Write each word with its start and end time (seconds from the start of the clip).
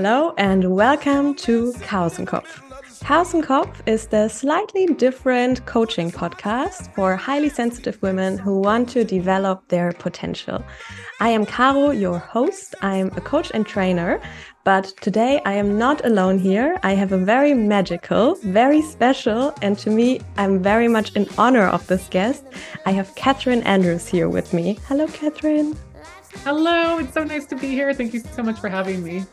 Hello 0.00 0.32
and 0.38 0.76
welcome 0.76 1.34
to 1.34 1.72
Kausenkopf. 1.80 2.62
Kausenkopf 3.02 3.74
is 3.84 4.06
the 4.06 4.28
slightly 4.28 4.86
different 4.86 5.66
coaching 5.66 6.12
podcast 6.12 6.94
for 6.94 7.16
highly 7.16 7.48
sensitive 7.48 8.00
women 8.00 8.38
who 8.38 8.60
want 8.60 8.88
to 8.90 9.02
develop 9.02 9.66
their 9.66 9.90
potential. 9.90 10.64
I 11.18 11.30
am 11.30 11.44
Caro, 11.44 11.90
your 11.90 12.20
host. 12.20 12.76
I'm 12.80 13.08
a 13.16 13.20
coach 13.20 13.50
and 13.52 13.66
trainer, 13.66 14.20
but 14.62 14.84
today 15.00 15.42
I 15.44 15.54
am 15.54 15.76
not 15.76 16.06
alone 16.06 16.38
here. 16.38 16.78
I 16.84 16.92
have 16.92 17.10
a 17.10 17.18
very 17.18 17.52
magical, 17.52 18.36
very 18.44 18.82
special, 18.82 19.52
and 19.62 19.76
to 19.80 19.90
me, 19.90 20.20
I'm 20.36 20.62
very 20.62 20.86
much 20.86 21.16
in 21.16 21.26
honor 21.36 21.66
of 21.66 21.84
this 21.88 22.06
guest. 22.06 22.44
I 22.86 22.92
have 22.92 23.12
Catherine 23.16 23.64
Andrews 23.64 24.06
here 24.06 24.28
with 24.28 24.52
me. 24.52 24.78
Hello, 24.86 25.08
Catherine. 25.08 25.76
Hello, 26.44 26.98
it's 26.98 27.14
so 27.14 27.24
nice 27.24 27.46
to 27.46 27.56
be 27.56 27.66
here. 27.66 27.92
Thank 27.92 28.14
you 28.14 28.20
so 28.20 28.44
much 28.44 28.60
for 28.60 28.68
having 28.68 29.02
me. 29.02 29.24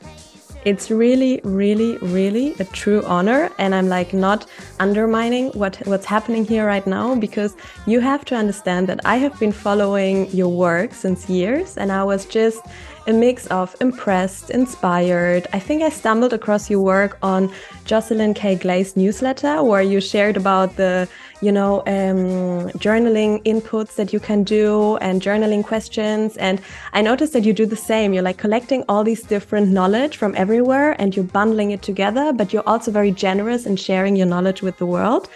It's 0.66 0.90
really, 0.90 1.40
really, 1.44 1.98
really 1.98 2.56
a 2.60 2.64
true 2.66 3.04
honor. 3.06 3.52
And 3.60 3.76
I'm 3.76 3.88
like 3.88 4.14
not 4.14 4.48
undermining 4.80 5.52
what, 5.52 5.76
what's 5.86 6.08
happening 6.08 6.44
here 6.44 6.66
right 6.66 6.86
now 6.88 7.14
because 7.14 7.56
you 7.86 8.00
have 8.00 8.26
to 8.26 8.36
understand 8.36 8.88
that 8.88 9.00
I 9.06 9.18
have 9.18 9.40
been 9.40 9.52
following 9.52 10.28
your 10.32 10.50
work 10.50 10.96
since 10.96 11.30
years 11.30 11.78
and 11.78 11.92
I 11.92 12.04
was 12.04 12.26
just 12.26 12.66
a 13.08 13.14
mix 13.14 13.48
of 13.48 13.76
impressed, 13.82 14.50
inspired. 14.50 15.48
I 15.54 15.60
think 15.60 15.84
I 15.84 15.90
stumbled 15.90 16.34
across 16.34 16.70
your 16.70 16.82
work 16.82 17.18
on 17.22 17.52
Jocelyn 17.86 18.34
K. 18.34 18.56
Glei 18.56 18.96
newsletter 18.96 19.64
where 19.64 19.82
you 19.82 20.02
shared 20.02 20.38
about 20.38 20.76
the 20.76 21.08
you 21.42 21.52
know, 21.52 21.80
um, 21.82 22.70
journaling 22.80 23.44
inputs 23.44 23.96
that 23.96 24.14
you 24.14 24.20
can 24.20 24.44
do 24.44 24.98
and 24.98 25.22
journaling 25.22 25.64
questions. 25.64 26.38
And 26.38 26.62
I 26.94 27.02
noticed 27.02 27.34
that 27.34 27.44
you 27.44 27.54
do 27.54 27.66
the 27.66 27.76
same. 27.76 28.14
You're 28.14 28.24
like 28.24 28.38
collecting 28.38 28.84
all 28.88 29.04
these 29.04 29.22
different 29.22 29.70
knowledge 29.70 30.18
from 30.18 30.34
everywhere 30.36 31.00
and 31.00 31.16
you're 31.16 31.26
bundling 31.26 31.72
it 31.72 31.82
together, 31.82 32.32
but 32.34 32.54
you're 32.54 32.68
also 32.68 32.90
very 32.90 33.12
generous 33.12 33.66
in 33.66 33.76
sharing 33.76 34.16
your 34.16 34.28
knowledge 34.28 34.62
with 34.62 34.78
the 34.78 34.86
world. 34.86 35.28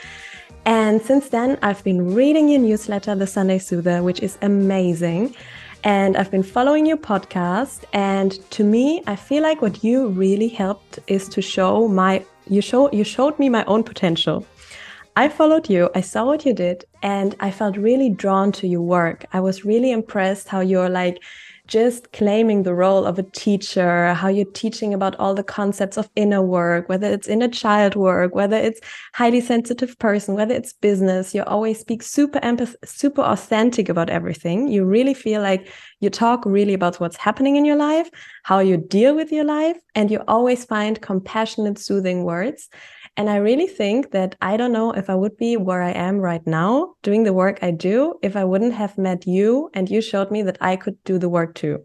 And 0.65 1.02
since 1.02 1.30
then, 1.30 1.58
I've 1.61 1.83
been 1.83 2.13
reading 2.13 2.49
your 2.49 2.59
newsletter, 2.59 3.15
The 3.15 3.27
Sunday 3.27 3.59
Soother, 3.59 4.02
which 4.03 4.19
is 4.21 4.38
amazing. 4.41 5.36
And 5.83 6.17
I've 6.17 6.31
been 6.31 6.44
following 6.44 6.85
your 6.85 6.97
podcast. 6.97 7.85
And 7.94 8.31
to 8.52 8.63
me, 8.63 9.02
I 9.08 9.16
feel 9.16 9.44
like 9.44 9.61
what 9.61 9.83
you 9.83 10.09
really 10.09 10.49
helped 10.49 10.99
is 11.08 11.27
to 11.30 11.41
show 11.41 11.88
my 11.88 12.25
you 12.47 12.61
show 12.61 12.91
you 12.91 13.03
showed 13.03 13.38
me 13.39 13.47
my 13.47 13.63
own 13.66 13.83
potential. 13.83 14.45
I 15.16 15.27
followed 15.27 15.69
you, 15.69 15.89
I 15.95 16.02
saw 16.02 16.25
what 16.25 16.45
you 16.45 16.53
did, 16.53 16.86
and 17.03 17.36
I 17.39 17.52
felt 17.52 17.75
really 17.75 18.09
drawn 18.09 18.52
to 18.53 18.67
your 18.67 18.81
work. 18.81 19.25
I 19.33 19.39
was 19.41 19.66
really 19.66 19.91
impressed 19.91 20.47
how 20.47 20.61
you're 20.61 20.89
like 20.89 21.21
just 21.69 22.11
claiming 22.11 22.63
the 22.63 22.73
role 22.73 23.05
of 23.05 23.19
a 23.19 23.23
teacher, 23.23 24.13
how 24.15 24.27
you're 24.27 24.51
teaching 24.53 24.93
about 24.93 25.15
all 25.17 25.35
the 25.35 25.43
concepts 25.43 25.97
of 25.97 26.09
inner 26.15 26.41
work, 26.41 26.89
whether 26.89 27.07
it's 27.07 27.27
inner 27.27 27.47
child 27.47 27.95
work, 27.95 28.33
whether 28.33 28.57
it's 28.57 28.81
highly 29.13 29.39
sensitive 29.39 29.97
person, 29.99 30.33
whether 30.33 30.53
it's 30.53 30.73
business, 30.73 31.33
you 31.33 31.43
always 31.43 31.79
speak 31.79 32.01
super 32.01 32.39
empath, 32.39 32.75
super 32.83 33.21
authentic 33.21 33.87
about 33.87 34.09
everything. 34.09 34.67
You 34.67 34.83
really 34.83 35.13
feel 35.13 35.41
like 35.41 35.71
you 35.99 36.09
talk 36.09 36.43
really 36.45 36.73
about 36.73 36.99
what's 36.99 37.17
happening 37.17 37.55
in 37.55 37.65
your 37.65 37.77
life, 37.77 38.09
how 38.43 38.59
you 38.59 38.75
deal 38.75 39.15
with 39.15 39.31
your 39.31 39.45
life, 39.45 39.77
and 39.93 40.09
you 40.09 40.23
always 40.27 40.65
find 40.65 40.99
compassionate, 40.99 41.77
soothing 41.77 42.23
words. 42.23 42.67
And 43.19 43.29
I 43.29 43.35
really 43.35 43.67
think 43.67 44.11
that 44.11 44.37
I 44.41 44.55
don't 44.55 44.71
know 44.71 44.93
if 44.93 45.09
I 45.09 45.15
would 45.15 45.35
be 45.35 45.57
where 45.57 45.81
I 45.81 45.91
am 45.91 46.19
right 46.19 46.47
now 46.47 46.93
doing 47.03 47.23
the 47.23 47.33
work 47.33 47.59
I 47.61 47.71
do 47.71 48.17
if 48.21 48.37
I 48.37 48.45
wouldn't 48.45 48.73
have 48.75 48.97
met 48.97 49.27
you 49.27 49.69
and 49.73 49.91
you 49.91 50.01
showed 50.01 50.31
me 50.31 50.41
that 50.43 50.57
I 50.61 50.77
could 50.77 51.03
do 51.03 51.19
the 51.19 51.27
work 51.27 51.53
too. 51.53 51.83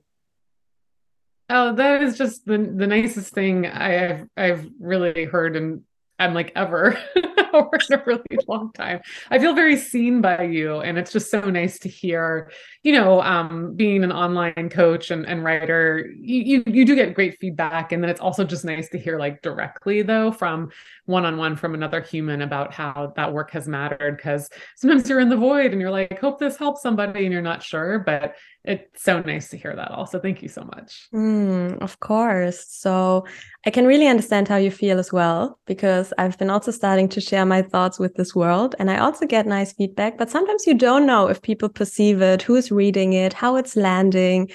Oh, 1.51 1.75
that 1.75 2.05
is 2.05 2.17
just 2.17 2.47
the 2.47 2.59
the 2.59 2.87
nicest 2.87 3.35
thing 3.35 3.67
I've 3.67 4.29
I've 4.37 4.65
really 4.79 5.25
heard 5.25 5.57
and 5.57 5.83
I'm 6.21 6.35
like 6.35 6.53
ever 6.55 6.97
or 7.55 7.71
in 7.89 7.99
a 7.99 8.03
really 8.05 8.39
long 8.49 8.73
time. 8.73 9.01
I 9.31 9.39
feel 9.39 9.55
very 9.55 9.77
seen 9.77 10.21
by 10.21 10.43
you. 10.43 10.81
And 10.81 10.99
it's 10.99 11.13
just 11.13 11.31
so 11.31 11.41
nice 11.41 11.79
to 11.81 11.89
hear, 11.89 12.51
you 12.83 12.93
know, 12.93 13.23
um, 13.23 13.75
being 13.75 14.05
an 14.05 14.13
online 14.13 14.69
coach 14.69 15.11
and, 15.11 15.25
and 15.27 15.45
writer, 15.45 16.11
you, 16.19 16.43
you, 16.43 16.65
you 16.67 16.85
do 16.85 16.95
get 16.95 17.15
great 17.15 17.39
feedback. 17.39 17.93
And 17.93 18.03
then 18.03 18.11
it's 18.11 18.21
also 18.21 18.45
just 18.45 18.65
nice 18.65 18.89
to 18.91 18.99
hear 18.99 19.19
like 19.19 19.41
directly 19.43 20.03
though 20.03 20.33
from 20.33 20.71
one-on-one 21.07 21.57
from 21.57 21.75
another 21.75 22.01
human 22.01 22.43
about 22.43 22.73
how 22.73 23.13
that 23.17 23.33
work 23.33 23.51
has 23.53 23.69
mattered. 23.69 24.21
Cause 24.21 24.51
sometimes 24.77 25.09
you're 25.09 25.21
in 25.21 25.29
the 25.29 25.37
void 25.37 25.73
and 25.73 25.81
you're 25.81 25.91
like, 25.91 26.19
hope 26.19 26.39
this 26.39 26.57
helps 26.57 26.83
somebody 26.83 27.25
and 27.25 27.33
you're 27.33 27.43
not 27.43 27.63
sure, 27.63 28.01
but 28.01 28.35
it's 28.65 29.03
so 29.03 29.21
nice 29.21 29.51
to 29.51 29.57
hear 29.57 29.77
that 29.77 29.91
also. 29.91 30.19
Thank 30.19 30.43
you 30.43 30.49
so 30.49 30.63
much. 30.65 31.09
Mm, 31.13 31.83
of 31.83 32.01
course. 32.01 32.67
So 32.69 33.25
i 33.67 33.71
can 33.71 33.87
really 33.87 34.07
understand 34.07 34.47
how 34.49 34.57
you 34.57 34.71
feel 34.71 34.99
as 34.99 35.13
well 35.13 35.59
because 35.67 36.13
i've 36.19 36.39
been 36.39 36.51
also 36.51 36.71
starting 36.71 37.09
to 37.09 37.21
share 37.21 37.47
my 37.47 37.63
thoughts 37.63 37.99
with 37.99 38.15
this 38.15 38.35
world 38.35 38.75
and 38.79 38.91
i 38.91 38.99
also 38.99 39.27
get 39.27 39.47
nice 39.47 39.73
feedback 39.73 40.19
but 40.19 40.31
sometimes 40.31 40.67
you 40.67 40.75
don't 40.75 41.07
know 41.07 41.29
if 41.29 41.43
people 41.43 41.69
perceive 41.69 42.21
it 42.23 42.43
who's 42.43 42.71
reading 42.71 43.13
it 43.13 43.33
how 43.33 43.57
it's 43.57 43.77
landing 43.77 44.51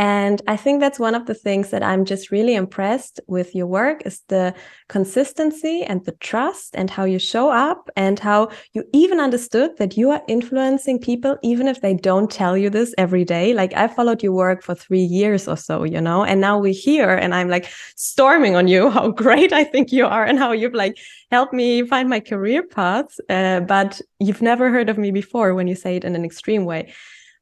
and 0.00 0.40
I 0.48 0.56
think 0.56 0.80
that's 0.80 0.98
one 0.98 1.14
of 1.14 1.26
the 1.26 1.34
things 1.34 1.68
that 1.72 1.82
I'm 1.82 2.06
just 2.06 2.30
really 2.30 2.54
impressed 2.54 3.20
with 3.26 3.54
your 3.54 3.66
work 3.66 4.00
is 4.06 4.22
the 4.28 4.54
consistency 4.88 5.82
and 5.82 6.02
the 6.06 6.12
trust 6.12 6.74
and 6.74 6.88
how 6.88 7.04
you 7.04 7.18
show 7.18 7.50
up 7.50 7.90
and 7.96 8.18
how 8.18 8.48
you 8.72 8.82
even 8.94 9.20
understood 9.20 9.76
that 9.76 9.98
you 9.98 10.10
are 10.10 10.22
influencing 10.26 11.00
people, 11.00 11.36
even 11.42 11.68
if 11.68 11.82
they 11.82 11.92
don't 11.92 12.30
tell 12.30 12.56
you 12.56 12.70
this 12.70 12.94
every 12.96 13.26
day. 13.26 13.52
Like 13.52 13.74
I 13.74 13.88
followed 13.88 14.22
your 14.22 14.32
work 14.32 14.62
for 14.62 14.74
three 14.74 15.02
years 15.02 15.46
or 15.46 15.58
so, 15.58 15.84
you 15.84 16.00
know, 16.00 16.24
and 16.24 16.40
now 16.40 16.58
we're 16.58 16.72
here 16.72 17.10
and 17.10 17.34
I'm 17.34 17.50
like 17.50 17.70
storming 17.94 18.56
on 18.56 18.68
you 18.68 18.88
how 18.96 19.10
great 19.10 19.52
I 19.52 19.64
think 19.64 19.92
you 19.92 20.06
are 20.06 20.24
and 20.24 20.38
how 20.38 20.52
you've 20.52 20.72
like 20.72 20.96
helped 21.30 21.52
me 21.52 21.86
find 21.86 22.08
my 22.08 22.20
career 22.20 22.62
path. 22.62 23.20
Uh, 23.28 23.60
but 23.60 24.00
you've 24.18 24.40
never 24.40 24.70
heard 24.70 24.88
of 24.88 24.96
me 24.96 25.10
before 25.10 25.52
when 25.52 25.68
you 25.68 25.74
say 25.74 25.96
it 25.96 26.04
in 26.04 26.16
an 26.16 26.24
extreme 26.24 26.64
way. 26.64 26.94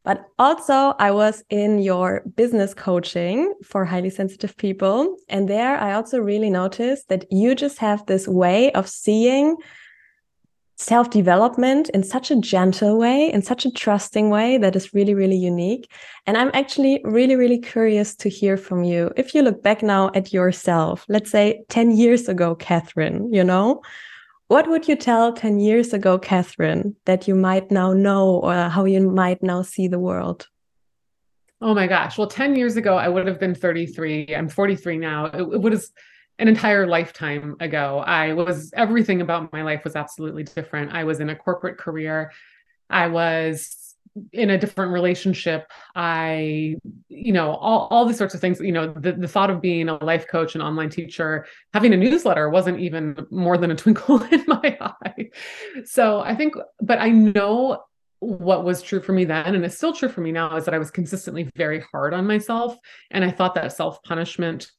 But 0.04 0.24
also, 0.38 0.94
I 0.98 1.10
was 1.10 1.42
in 1.50 1.80
your 1.80 2.22
business 2.34 2.72
coaching 2.72 3.52
for 3.62 3.84
highly 3.84 4.10
sensitive 4.10 4.56
people. 4.56 5.16
And 5.28 5.48
there 5.48 5.76
I 5.76 5.92
also 5.92 6.18
really 6.18 6.50
noticed 6.50 7.08
that 7.08 7.30
you 7.30 7.54
just 7.54 7.78
have 7.78 8.06
this 8.06 8.26
way 8.26 8.72
of 8.72 8.88
seeing 8.88 9.56
self 10.78 11.10
development 11.10 11.88
in 11.90 12.04
such 12.04 12.30
a 12.30 12.36
gentle 12.36 12.98
way, 12.98 13.30
in 13.32 13.42
such 13.42 13.66
a 13.66 13.70
trusting 13.70 14.30
way 14.30 14.56
that 14.58 14.76
is 14.76 14.94
really, 14.94 15.12
really 15.12 15.36
unique. 15.36 15.90
And 16.26 16.36
I'm 16.36 16.52
actually 16.54 17.00
really, 17.04 17.34
really 17.34 17.58
curious 17.58 18.14
to 18.16 18.28
hear 18.28 18.56
from 18.56 18.84
you. 18.84 19.10
If 19.16 19.34
you 19.34 19.42
look 19.42 19.62
back 19.62 19.82
now 19.82 20.10
at 20.14 20.32
yourself, 20.32 21.04
let's 21.08 21.30
say 21.30 21.64
10 21.68 21.96
years 21.96 22.28
ago, 22.28 22.54
Catherine, 22.54 23.32
you 23.32 23.42
know, 23.42 23.82
what 24.48 24.68
would 24.68 24.88
you 24.88 24.96
tell 24.96 25.32
10 25.32 25.60
years 25.60 25.92
ago, 25.92 26.18
Catherine, 26.18 26.96
that 27.04 27.28
you 27.28 27.34
might 27.34 27.70
now 27.70 27.92
know 27.92 28.40
or 28.42 28.54
how 28.68 28.84
you 28.84 29.08
might 29.08 29.42
now 29.42 29.62
see 29.62 29.88
the 29.88 29.98
world? 29.98 30.48
Oh 31.60 31.74
my 31.74 31.86
gosh. 31.86 32.16
Well, 32.16 32.28
10 32.28 32.56
years 32.56 32.76
ago, 32.76 32.96
I 32.96 33.08
would 33.08 33.26
have 33.26 33.38
been 33.38 33.54
33. 33.54 34.34
I'm 34.34 34.48
43 34.48 34.98
now. 34.98 35.26
It, 35.26 35.40
it 35.40 35.60
was 35.60 35.92
an 36.38 36.48
entire 36.48 36.86
lifetime 36.86 37.56
ago. 37.60 37.98
I 37.98 38.32
was, 38.32 38.72
everything 38.74 39.20
about 39.20 39.52
my 39.52 39.62
life 39.62 39.84
was 39.84 39.96
absolutely 39.96 40.44
different. 40.44 40.92
I 40.94 41.04
was 41.04 41.20
in 41.20 41.30
a 41.30 41.36
corporate 41.36 41.76
career. 41.76 42.32
I 42.88 43.08
was 43.08 43.87
in 44.32 44.50
a 44.50 44.58
different 44.58 44.92
relationship 44.92 45.70
i 45.94 46.74
you 47.08 47.32
know 47.32 47.52
all, 47.54 47.88
all 47.90 48.04
these 48.04 48.18
sorts 48.18 48.34
of 48.34 48.40
things 48.40 48.60
you 48.60 48.72
know 48.72 48.92
the, 48.92 49.12
the 49.12 49.28
thought 49.28 49.50
of 49.50 49.60
being 49.60 49.88
a 49.88 50.04
life 50.04 50.26
coach 50.28 50.54
and 50.54 50.62
online 50.62 50.90
teacher 50.90 51.46
having 51.72 51.92
a 51.92 51.96
newsletter 51.96 52.50
wasn't 52.50 52.78
even 52.78 53.16
more 53.30 53.58
than 53.58 53.70
a 53.70 53.76
twinkle 53.88 54.22
in 54.24 54.44
my 54.46 54.76
eye. 54.80 55.30
So 55.84 56.20
i 56.20 56.34
think 56.34 56.54
but 56.80 56.98
i 56.98 57.08
know 57.08 57.82
what 58.20 58.64
was 58.64 58.82
true 58.82 59.00
for 59.00 59.12
me 59.12 59.24
then 59.24 59.54
and 59.54 59.64
it's 59.64 59.76
still 59.76 59.92
true 59.92 60.08
for 60.08 60.20
me 60.20 60.32
now 60.32 60.56
is 60.56 60.64
that 60.64 60.74
i 60.74 60.78
was 60.78 60.90
consistently 60.90 61.48
very 61.54 61.84
hard 61.92 62.12
on 62.12 62.26
myself 62.26 62.76
and 63.12 63.24
i 63.24 63.30
thought 63.30 63.54
that 63.54 63.72
self-punishment 63.72 64.70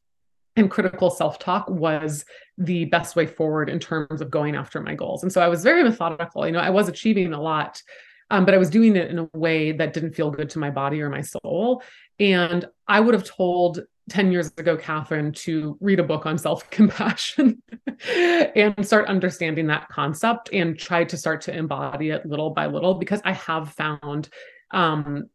and 0.56 0.70
critical 0.70 1.10
self-talk 1.10 1.70
was 1.70 2.26
the 2.58 2.86
best 2.86 3.16
way 3.16 3.26
forward 3.26 3.70
in 3.70 3.80
terms 3.80 4.20
of 4.20 4.30
going 4.30 4.56
after 4.56 4.82
my 4.82 4.94
goals. 4.94 5.24
And 5.24 5.32
so 5.32 5.42
i 5.42 5.48
was 5.48 5.64
very 5.64 5.84
methodical 5.84 6.46
you 6.46 6.52
know 6.52 6.60
i 6.60 6.70
was 6.70 6.90
achieving 6.90 7.34
a 7.34 7.42
lot 7.42 7.82
um, 8.30 8.46
but 8.46 8.54
I 8.54 8.58
was 8.58 8.70
doing 8.70 8.96
it 8.96 9.10
in 9.10 9.20
a 9.20 9.30
way 9.34 9.72
that 9.72 9.94
didn't 9.94 10.14
feel 10.14 10.32
good 10.32 10.50
to 10.52 10.60
my 10.60 10.70
body 10.70 11.02
or 11.02 11.10
my 11.10 11.22
soul. 11.22 11.82
And 12.20 12.68
I 12.88 13.00
would 13.00 13.14
have 13.14 13.24
told 13.24 13.82
10 14.10 14.32
years 14.32 14.52
ago, 14.58 14.76
Catherine, 14.76 15.32
to 15.32 15.78
read 15.80 16.00
a 16.00 16.04
book 16.04 16.26
on 16.26 16.38
self 16.38 16.70
compassion 16.70 17.62
and 18.16 18.86
start 18.86 19.08
understanding 19.08 19.68
that 19.68 19.88
concept 19.90 20.50
and 20.52 20.78
try 20.78 21.04
to 21.04 21.18
start 21.18 21.42
to 21.42 21.56
embody 21.56 22.10
it 22.10 22.26
little 22.26 22.52
by 22.52 22.66
little 22.66 22.96
because 22.96 23.22
I 23.24 23.34
have 23.34 23.72
found 23.74 24.30
um, 24.72 25.30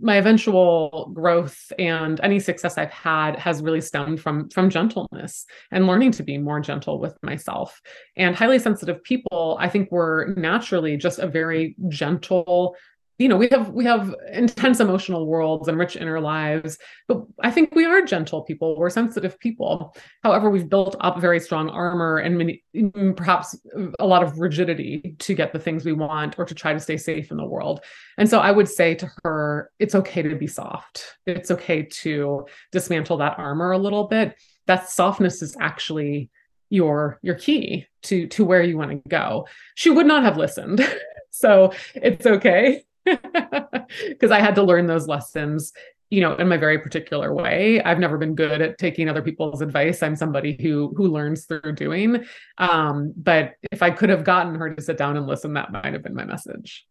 my 0.00 0.16
eventual 0.16 1.10
growth 1.14 1.72
and 1.78 2.20
any 2.22 2.40
success 2.40 2.78
I've 2.78 2.90
had 2.90 3.36
has 3.36 3.62
really 3.62 3.80
stemmed 3.80 4.20
from 4.20 4.48
from 4.50 4.70
gentleness 4.70 5.46
and 5.70 5.86
learning 5.86 6.12
to 6.12 6.22
be 6.22 6.38
more 6.38 6.60
gentle 6.60 6.98
with 7.00 7.16
myself. 7.22 7.80
And 8.16 8.34
highly 8.34 8.58
sensitive 8.58 9.02
people, 9.02 9.56
I 9.60 9.68
think, 9.68 9.90
were 9.90 10.34
naturally 10.36 10.96
just 10.96 11.18
a 11.18 11.26
very 11.26 11.76
gentle 11.88 12.76
you 13.18 13.28
know 13.28 13.36
we 13.36 13.48
have 13.50 13.70
we 13.70 13.84
have 13.84 14.14
intense 14.32 14.80
emotional 14.80 15.26
worlds 15.26 15.68
and 15.68 15.78
rich 15.78 15.96
inner 15.96 16.20
lives 16.20 16.78
but 17.08 17.22
i 17.42 17.50
think 17.50 17.74
we 17.74 17.84
are 17.84 18.02
gentle 18.02 18.42
people. 18.42 18.76
We're 18.76 18.90
sensitive 18.90 19.38
people. 19.38 19.94
However 20.22 20.50
we've 20.50 20.68
built 20.68 20.96
up 21.00 21.20
very 21.20 21.40
strong 21.40 21.68
armor 21.68 22.18
and 22.18 22.38
many, 22.38 22.62
mm, 22.74 23.16
perhaps 23.16 23.56
a 23.98 24.06
lot 24.06 24.22
of 24.22 24.38
rigidity 24.38 25.16
to 25.18 25.34
get 25.34 25.52
the 25.52 25.58
things 25.58 25.84
we 25.84 25.92
want 25.92 26.38
or 26.38 26.44
to 26.44 26.54
try 26.54 26.72
to 26.72 26.80
stay 26.80 26.96
safe 26.96 27.30
in 27.30 27.36
the 27.36 27.44
world. 27.44 27.80
And 28.18 28.28
so 28.28 28.40
i 28.40 28.50
would 28.50 28.68
say 28.68 28.94
to 28.94 29.10
her 29.24 29.70
it's 29.78 29.94
okay 29.94 30.22
to 30.22 30.36
be 30.36 30.46
soft. 30.46 31.16
It's 31.26 31.50
okay 31.50 31.82
to 31.82 32.46
dismantle 32.72 33.18
that 33.18 33.38
armor 33.38 33.72
a 33.72 33.78
little 33.78 34.04
bit. 34.04 34.36
That 34.66 34.88
softness 34.88 35.42
is 35.42 35.56
actually 35.60 36.30
your 36.70 37.18
your 37.22 37.36
key 37.36 37.86
to 38.02 38.26
to 38.28 38.44
where 38.44 38.62
you 38.62 38.76
want 38.76 38.90
to 38.90 39.08
go. 39.08 39.46
She 39.74 39.90
would 39.90 40.06
not 40.06 40.22
have 40.22 40.36
listened. 40.36 40.80
So 41.38 41.74
it's 41.94 42.24
okay 42.24 42.86
because 44.08 44.30
I 44.30 44.40
had 44.40 44.54
to 44.56 44.62
learn 44.62 44.86
those 44.86 45.06
lessons, 45.06 45.72
you 46.10 46.20
know, 46.20 46.34
in 46.36 46.48
my 46.48 46.56
very 46.56 46.78
particular 46.78 47.32
way. 47.32 47.80
I've 47.82 47.98
never 47.98 48.18
been 48.18 48.34
good 48.34 48.60
at 48.60 48.78
taking 48.78 49.08
other 49.08 49.22
people's 49.22 49.62
advice. 49.62 50.02
I'm 50.02 50.16
somebody 50.16 50.56
who 50.60 50.92
who 50.96 51.08
learns 51.08 51.46
through 51.46 51.72
doing. 51.74 52.24
Um, 52.58 53.12
but 53.16 53.54
if 53.70 53.82
I 53.82 53.90
could 53.90 54.10
have 54.10 54.24
gotten 54.24 54.54
her 54.56 54.74
to 54.74 54.82
sit 54.82 54.98
down 54.98 55.16
and 55.16 55.26
listen, 55.26 55.54
that 55.54 55.72
might 55.72 55.92
have 55.92 56.02
been 56.02 56.14
my 56.14 56.24
message. 56.24 56.86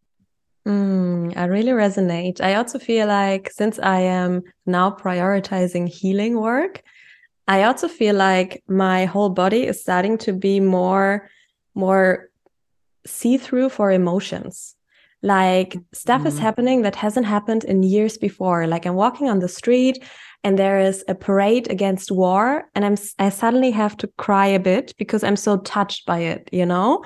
Mm, 0.66 1.36
I 1.36 1.44
really 1.44 1.72
resonate. 1.72 2.40
I 2.40 2.54
also 2.54 2.78
feel 2.78 3.06
like 3.06 3.50
since 3.52 3.78
I 3.78 4.00
am 4.00 4.42
now 4.64 4.90
prioritizing 4.90 5.88
healing 5.88 6.40
work, 6.40 6.82
I 7.46 7.64
also 7.64 7.86
feel 7.86 8.16
like 8.16 8.64
my 8.66 9.04
whole 9.04 9.30
body 9.30 9.64
is 9.66 9.80
starting 9.80 10.18
to 10.18 10.32
be 10.32 10.60
more 10.60 11.30
more 11.74 12.30
see 13.06 13.36
through 13.36 13.68
for 13.68 13.92
emotions 13.92 14.75
like 15.26 15.76
stuff 15.92 16.22
mm. 16.22 16.26
is 16.26 16.38
happening 16.38 16.82
that 16.82 16.94
hasn't 16.94 17.26
happened 17.26 17.64
in 17.64 17.82
years 17.82 18.16
before. 18.16 18.68
Like 18.68 18.86
I'm 18.86 18.94
walking 18.94 19.28
on 19.28 19.40
the 19.40 19.48
street 19.48 19.98
and 20.44 20.56
there 20.56 20.78
is 20.78 21.04
a 21.08 21.16
parade 21.16 21.68
against 21.68 22.12
war 22.12 22.70
and 22.76 22.84
I'm 22.84 22.96
I 23.18 23.30
suddenly 23.30 23.72
have 23.72 23.96
to 23.96 24.06
cry 24.18 24.46
a 24.46 24.60
bit 24.60 24.94
because 24.98 25.24
I'm 25.24 25.34
so 25.34 25.56
touched 25.58 26.06
by 26.06 26.20
it, 26.20 26.48
you 26.52 26.64
know? 26.64 27.04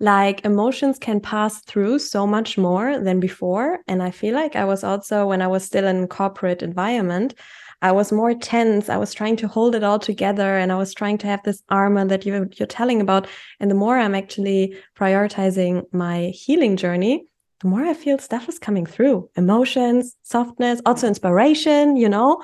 Like 0.00 0.44
emotions 0.44 0.98
can 0.98 1.20
pass 1.20 1.62
through 1.62 2.00
so 2.00 2.26
much 2.26 2.58
more 2.58 2.98
than 2.98 3.20
before 3.20 3.78
and 3.86 4.02
I 4.02 4.10
feel 4.10 4.34
like 4.34 4.56
I 4.56 4.64
was 4.64 4.82
also 4.82 5.28
when 5.28 5.40
I 5.40 5.46
was 5.46 5.64
still 5.64 5.86
in 5.86 6.08
corporate 6.08 6.62
environment 6.62 7.34
I 7.82 7.92
was 7.92 8.12
more 8.12 8.34
tense. 8.34 8.90
I 8.90 8.98
was 8.98 9.14
trying 9.14 9.36
to 9.36 9.48
hold 9.48 9.74
it 9.74 9.82
all 9.82 9.98
together 9.98 10.58
and 10.58 10.70
I 10.70 10.76
was 10.76 10.92
trying 10.92 11.16
to 11.18 11.26
have 11.26 11.42
this 11.44 11.62
armor 11.70 12.04
that 12.04 12.26
you're, 12.26 12.46
you're 12.56 12.66
telling 12.66 13.00
about. 13.00 13.26
And 13.58 13.70
the 13.70 13.74
more 13.74 13.96
I'm 13.96 14.14
actually 14.14 14.76
prioritizing 14.98 15.84
my 15.90 16.30
healing 16.34 16.76
journey, 16.76 17.24
the 17.60 17.68
more 17.68 17.84
I 17.84 17.94
feel 17.94 18.18
stuff 18.18 18.48
is 18.48 18.58
coming 18.58 18.86
through 18.86 19.28
emotions, 19.36 20.16
softness, 20.22 20.80
also 20.86 21.06
inspiration, 21.06 21.96
you 21.96 22.08
know? 22.08 22.42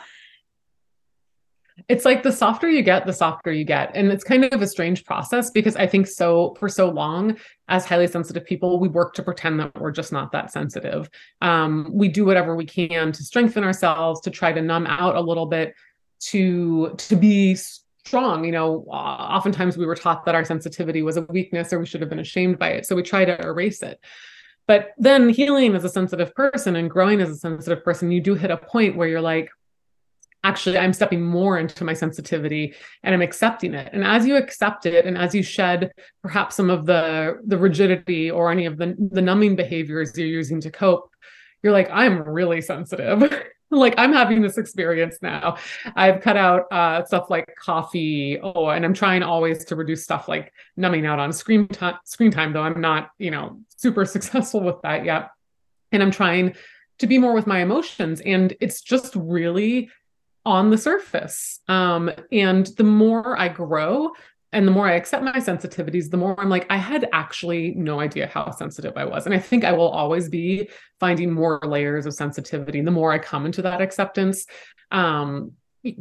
It's 1.89 2.05
like 2.05 2.23
the 2.23 2.33
softer 2.33 2.69
you 2.69 2.83
get, 2.83 3.07
the 3.07 3.13
softer 3.13 3.53
you 3.53 3.65
get. 3.65 3.91
And 3.95 4.11
it's 4.11 4.25
kind 4.25 4.45
of 4.45 4.63
a 4.63 4.67
strange 4.67 5.05
process 5.05 5.51
because 5.51 5.77
I 5.77 5.87
think 5.87 6.07
so 6.07 6.55
for 6.59 6.69
so 6.69 6.89
long, 6.89 7.37
as 7.69 7.85
highly 7.85 8.07
sensitive 8.07 8.45
people, 8.45 8.81
we 8.81 8.89
work 8.89 9.15
to 9.15 9.23
pretend 9.23 9.61
that 9.61 9.79
we're 9.79 9.93
just 9.93 10.13
not 10.13 10.33
that 10.33 10.53
sensitive. 10.53 11.09
Um, 11.43 11.91
we 11.93 12.09
do 12.09 12.25
whatever 12.25 12.57
we 12.57 12.65
can 12.65 13.13
to 13.13 13.23
strengthen 13.23 13.63
ourselves, 13.63 14.21
to 14.23 14.31
try 14.31 14.53
to 14.53 14.63
numb 14.63 14.87
out 14.87 15.17
a 15.17 15.21
little 15.21 15.47
bit, 15.47 15.75
to 16.19 16.95
to 16.97 17.17
be 17.17 17.55
strong 17.55 18.45
you 18.45 18.53
know 18.53 18.85
oftentimes 18.89 19.77
we 19.77 19.85
were 19.85 19.95
taught 19.95 20.25
that 20.25 20.35
our 20.35 20.45
sensitivity 20.45 21.03
was 21.03 21.17
a 21.17 21.23
weakness 21.23 21.73
or 21.73 21.79
we 21.79 21.87
should 21.87 22.01
have 22.01 22.09
been 22.09 22.21
ashamed 22.21 22.59
by 22.59 22.71
it 22.71 22.87
so 22.87 22.95
we 22.95 23.03
try 23.03 23.25
to 23.25 23.39
erase 23.43 23.83
it 23.83 23.99
but 24.67 24.93
then 24.99 25.29
healing 25.29 25.75
as 25.75 25.85
a 25.85 25.89
sensitive 25.89 26.35
person 26.35 26.77
and 26.77 26.91
growing 26.91 27.21
as 27.21 27.31
a 27.31 27.37
sensitive 27.37 27.85
person, 27.85 28.11
you 28.11 28.21
do 28.21 28.35
hit 28.35 28.51
a 28.51 28.57
point 28.57 28.97
where 28.97 29.09
you're 29.09 29.21
like, 29.21 29.51
actually, 30.45 30.79
I'm 30.79 30.93
stepping 30.93 31.23
more 31.23 31.59
into 31.59 31.85
my 31.85 31.93
sensitivity 31.93 32.75
and 33.03 33.15
I'm 33.15 33.23
accepting 33.23 33.75
it. 33.75 33.91
And 33.93 34.05
as 34.05 34.27
you 34.27 34.37
accept 34.37 34.87
it 34.87 35.05
and 35.05 35.19
as 35.19 35.35
you 35.35 35.43
shed 35.43 35.93
perhaps 36.23 36.55
some 36.57 36.71
of 36.71 36.87
the 36.87 37.41
the 37.47 37.59
rigidity 37.59 38.31
or 38.31 38.51
any 38.51 38.67
of 38.67 38.77
the, 38.77 38.95
the 38.99 39.23
numbing 39.23 39.57
behaviors 39.57 40.17
you're 40.17 40.27
using 40.27 40.61
to 40.61 40.71
cope, 40.71 41.11
you're 41.63 41.73
like, 41.73 41.91
I'm 41.91 42.23
really 42.23 42.61
sensitive. 42.61 43.33
like 43.71 43.95
I'm 43.99 44.13
having 44.13 44.43
this 44.43 44.59
experience 44.59 45.19
now. 45.23 45.57
I've 45.97 46.21
cut 46.21 46.37
out 46.37 46.71
uh, 46.71 47.05
stuff 47.05 47.31
like 47.31 47.55
coffee. 47.59 48.39
Oh, 48.41 48.69
and 48.69 48.85
I'm 48.85 48.95
trying 48.95 49.23
always 49.23 49.65
to 49.67 49.77
reduce 49.77 50.05
stuff 50.05 50.29
like 50.29 50.53
numbing 50.77 51.07
out 51.07 51.19
on 51.19 51.33
screen 51.33 51.67
time. 51.69 51.97
Screen 52.05 52.31
time, 52.31 52.53
though 52.53 52.63
I'm 52.63 52.81
not, 52.81 53.11
you 53.19 53.31
know, 53.31 53.61
super 53.77 54.05
successful 54.07 54.61
with 54.61 54.81
that 54.83 55.05
yet. 55.05 55.31
And 55.93 56.03
I'm 56.03 56.11
trying 56.11 56.55
to 56.99 57.07
be 57.07 57.19
more 57.19 57.35
with 57.35 57.47
my 57.47 57.61
emotions, 57.61 58.21
and 58.23 58.55
it's 58.61 58.81
just 58.81 59.15
really 59.15 59.91
on 60.45 60.71
the 60.71 60.79
surface. 60.79 61.61
Um, 61.69 62.11
and 62.33 62.67
the 62.79 62.85
more 62.85 63.39
I 63.39 63.49
grow, 63.49 64.13
and 64.53 64.67
the 64.67 64.73
more 64.73 64.87
I 64.87 64.95
accept 64.95 65.25
my 65.25 65.33
sensitivities, 65.33 66.11
the 66.11 66.17
more 66.17 66.39
I'm 66.41 66.49
like, 66.49 66.67
I 66.71 66.77
had 66.77 67.09
actually 67.13 67.75
no 67.75 68.01
idea 68.01 68.27
how 68.27 68.51
sensitive 68.53 68.97
I 68.97 69.05
was. 69.05 69.27
And 69.27 69.35
I 69.35 69.39
think 69.39 69.65
I 69.65 69.73
will 69.73 69.89
always 69.89 70.29
be 70.29 70.69
finding 71.01 71.33
more 71.33 71.61
layers 71.63 72.07
of 72.07 72.15
sensitivity. 72.15 72.81
The 72.81 72.91
more 72.91 73.13
I 73.13 73.19
come 73.19 73.45
into 73.45 73.63
that 73.63 73.81
acceptance, 73.81 74.47
um, 74.93 75.53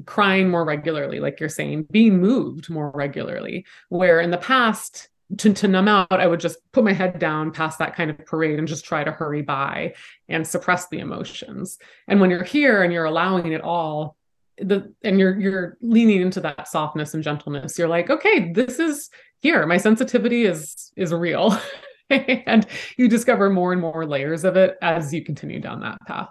crying 0.06 0.50
more 0.50 0.64
regularly, 0.64 1.20
like 1.20 1.40
you're 1.40 1.50
saying, 1.50 1.88
being 1.92 2.20
moved 2.20 2.70
more 2.70 2.92
regularly, 2.94 3.66
where 3.90 4.20
in 4.20 4.32
the 4.32 4.38
past, 4.38 5.10
to, 5.38 5.54
to 5.54 5.68
numb 5.68 5.88
out, 5.88 6.12
I 6.12 6.28
would 6.28 6.40
just 6.40 6.60
put 6.72 6.84
my 6.84 6.94
head 6.94 7.18
down 7.18 7.52
past 7.52 7.80
that 7.80 7.96
kind 7.96 8.12
of 8.12 8.26
parade 8.26 8.60
and 8.60 8.68
just 8.68 8.86
try 8.86 9.04
to 9.04 9.12
hurry 9.12 9.42
by 9.42 9.96
and 10.30 10.46
suppress 10.46 10.88
the 10.88 11.00
emotions. 11.00 11.78
And 12.08 12.22
when 12.22 12.30
you're 12.30 12.44
here 12.44 12.84
and 12.84 12.94
you're 12.94 13.06
allowing 13.06 13.52
it 13.52 13.62
all, 13.62 14.16
the 14.58 14.94
and 15.04 15.20
you're 15.20 15.40
you're 15.40 15.78
leaning 15.82 16.22
into 16.22 16.40
that 16.40 16.68
softness 16.68 17.14
and 17.14 17.24
gentleness 17.24 17.78
you're 17.78 17.90
like 17.90 18.10
okay 18.10 18.52
this 18.54 18.80
is 18.80 19.10
here. 19.46 19.68
My 19.68 19.78
sensitivity 19.78 20.46
is 20.46 20.92
is 20.98 21.14
real. 21.14 21.58
And 22.12 22.68
you 22.98 23.08
discover 23.08 23.50
more 23.50 23.72
and 23.72 23.82
more 23.82 24.06
layers 24.06 24.44
of 24.44 24.56
it 24.58 24.78
as 24.80 25.12
you 25.12 25.24
continue 25.24 25.60
down 25.60 25.80
that 25.80 25.98
path. 26.06 26.30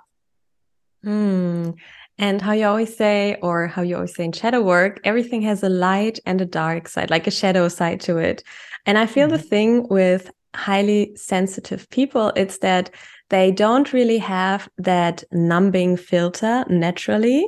Mm. 1.04 1.74
and 2.16 2.40
how 2.40 2.52
you 2.52 2.64
always 2.64 2.96
say 2.96 3.36
or 3.42 3.66
how 3.66 3.82
you 3.82 3.96
always 3.96 4.14
say 4.14 4.24
in 4.24 4.32
shadow 4.32 4.62
work 4.62 5.00
everything 5.02 5.42
has 5.42 5.64
a 5.64 5.68
light 5.68 6.20
and 6.24 6.40
a 6.40 6.46
dark 6.46 6.88
side 6.88 7.10
like 7.10 7.26
a 7.26 7.38
shadow 7.40 7.66
side 7.68 8.00
to 8.02 8.18
it. 8.18 8.44
And 8.86 8.96
i 9.02 9.06
feel 9.14 9.26
mm-hmm. 9.26 9.36
the 9.36 9.50
thing 9.52 9.88
with 9.88 10.30
highly 10.54 11.00
sensitive 11.16 11.82
people 11.90 12.32
it's 12.36 12.58
that 12.58 12.86
they 13.30 13.50
don't 13.50 13.92
really 13.92 14.20
have 14.36 14.68
that 14.78 15.24
numbing 15.32 15.96
filter 15.96 16.64
naturally 16.68 17.40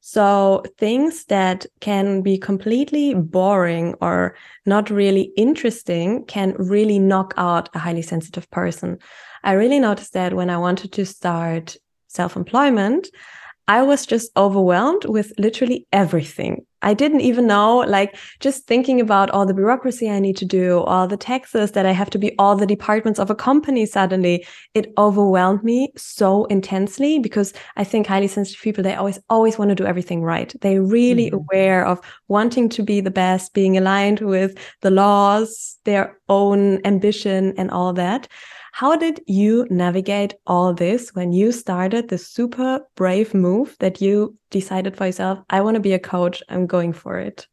so 0.00 0.62
things 0.78 1.26
that 1.26 1.66
can 1.80 2.22
be 2.22 2.38
completely 2.38 3.14
boring 3.14 3.94
or 4.00 4.34
not 4.64 4.90
really 4.90 5.32
interesting 5.36 6.24
can 6.24 6.54
really 6.58 6.98
knock 6.98 7.34
out 7.36 7.68
a 7.74 7.78
highly 7.78 8.02
sensitive 8.02 8.50
person. 8.50 8.98
I 9.44 9.52
really 9.52 9.78
noticed 9.78 10.14
that 10.14 10.34
when 10.34 10.50
I 10.50 10.58
wanted 10.58 10.92
to 10.92 11.04
start 11.04 11.76
self 12.08 12.34
employment, 12.34 13.08
I 13.68 13.82
was 13.82 14.06
just 14.06 14.32
overwhelmed 14.36 15.04
with 15.04 15.32
literally 15.38 15.86
everything. 15.92 16.66
I 16.82 16.94
didn't 16.94 17.20
even 17.20 17.46
know, 17.46 17.78
like, 17.78 18.16
just 18.40 18.66
thinking 18.66 19.00
about 19.00 19.30
all 19.30 19.46
the 19.46 19.54
bureaucracy 19.54 20.08
I 20.10 20.18
need 20.18 20.36
to 20.38 20.44
do, 20.44 20.80
all 20.80 21.06
the 21.06 21.16
taxes 21.16 21.72
that 21.72 21.86
I 21.86 21.92
have 21.92 22.10
to 22.10 22.18
be 22.18 22.34
all 22.38 22.56
the 22.56 22.66
departments 22.66 23.20
of 23.20 23.30
a 23.30 23.34
company 23.34 23.86
suddenly, 23.86 24.46
it 24.74 24.92
overwhelmed 24.96 25.62
me 25.62 25.92
so 25.96 26.44
intensely 26.46 27.18
because 27.18 27.52
I 27.76 27.84
think 27.84 28.06
highly 28.06 28.28
sensitive 28.28 28.62
people, 28.62 28.82
they 28.82 28.94
always, 28.94 29.18
always 29.28 29.58
want 29.58 29.68
to 29.70 29.74
do 29.74 29.86
everything 29.86 30.22
right. 30.22 30.54
They're 30.60 30.82
really 30.82 31.30
mm 31.30 31.38
-hmm. 31.38 31.44
aware 31.44 31.86
of 31.86 32.00
wanting 32.28 32.70
to 32.70 32.82
be 32.82 33.02
the 33.02 33.10
best, 33.10 33.52
being 33.52 33.76
aligned 33.76 34.20
with 34.20 34.52
the 34.80 34.90
laws, 34.90 35.78
their 35.84 36.18
own 36.26 36.78
ambition, 36.84 37.52
and 37.56 37.70
all 37.70 37.92
that. 37.94 38.28
How 38.72 38.96
did 38.96 39.20
you 39.26 39.66
navigate 39.70 40.34
all 40.46 40.72
this 40.72 41.10
when 41.14 41.32
you 41.32 41.52
started 41.52 42.08
the 42.08 42.18
super 42.18 42.80
brave 42.94 43.34
move 43.34 43.76
that 43.80 44.00
you 44.00 44.36
decided 44.50 44.96
for 44.96 45.06
yourself? 45.06 45.40
I 45.50 45.60
want 45.60 45.74
to 45.74 45.80
be 45.80 45.92
a 45.92 45.98
coach. 45.98 46.42
I'm 46.48 46.66
going 46.66 46.92
for 46.92 47.18
it. 47.18 47.46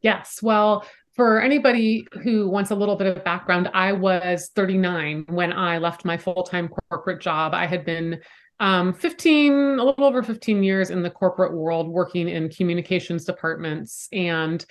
Yes. 0.00 0.40
Well, 0.42 0.84
for 1.14 1.40
anybody 1.40 2.06
who 2.22 2.48
wants 2.48 2.70
a 2.70 2.74
little 2.74 2.96
bit 2.96 3.06
of 3.16 3.22
background, 3.24 3.70
I 3.74 3.92
was 3.92 4.50
39 4.54 5.26
when 5.28 5.52
I 5.52 5.78
left 5.78 6.04
my 6.04 6.16
full 6.16 6.42
time 6.42 6.68
corporate 6.90 7.20
job. 7.20 7.52
I 7.54 7.66
had 7.66 7.84
been 7.84 8.20
um, 8.60 8.94
15, 8.94 9.52
a 9.52 9.84
little 9.84 10.04
over 10.04 10.22
15 10.22 10.62
years 10.62 10.90
in 10.90 11.02
the 11.02 11.10
corporate 11.10 11.52
world 11.52 11.88
working 11.88 12.28
in 12.28 12.48
communications 12.48 13.24
departments. 13.24 14.08
And 14.12 14.64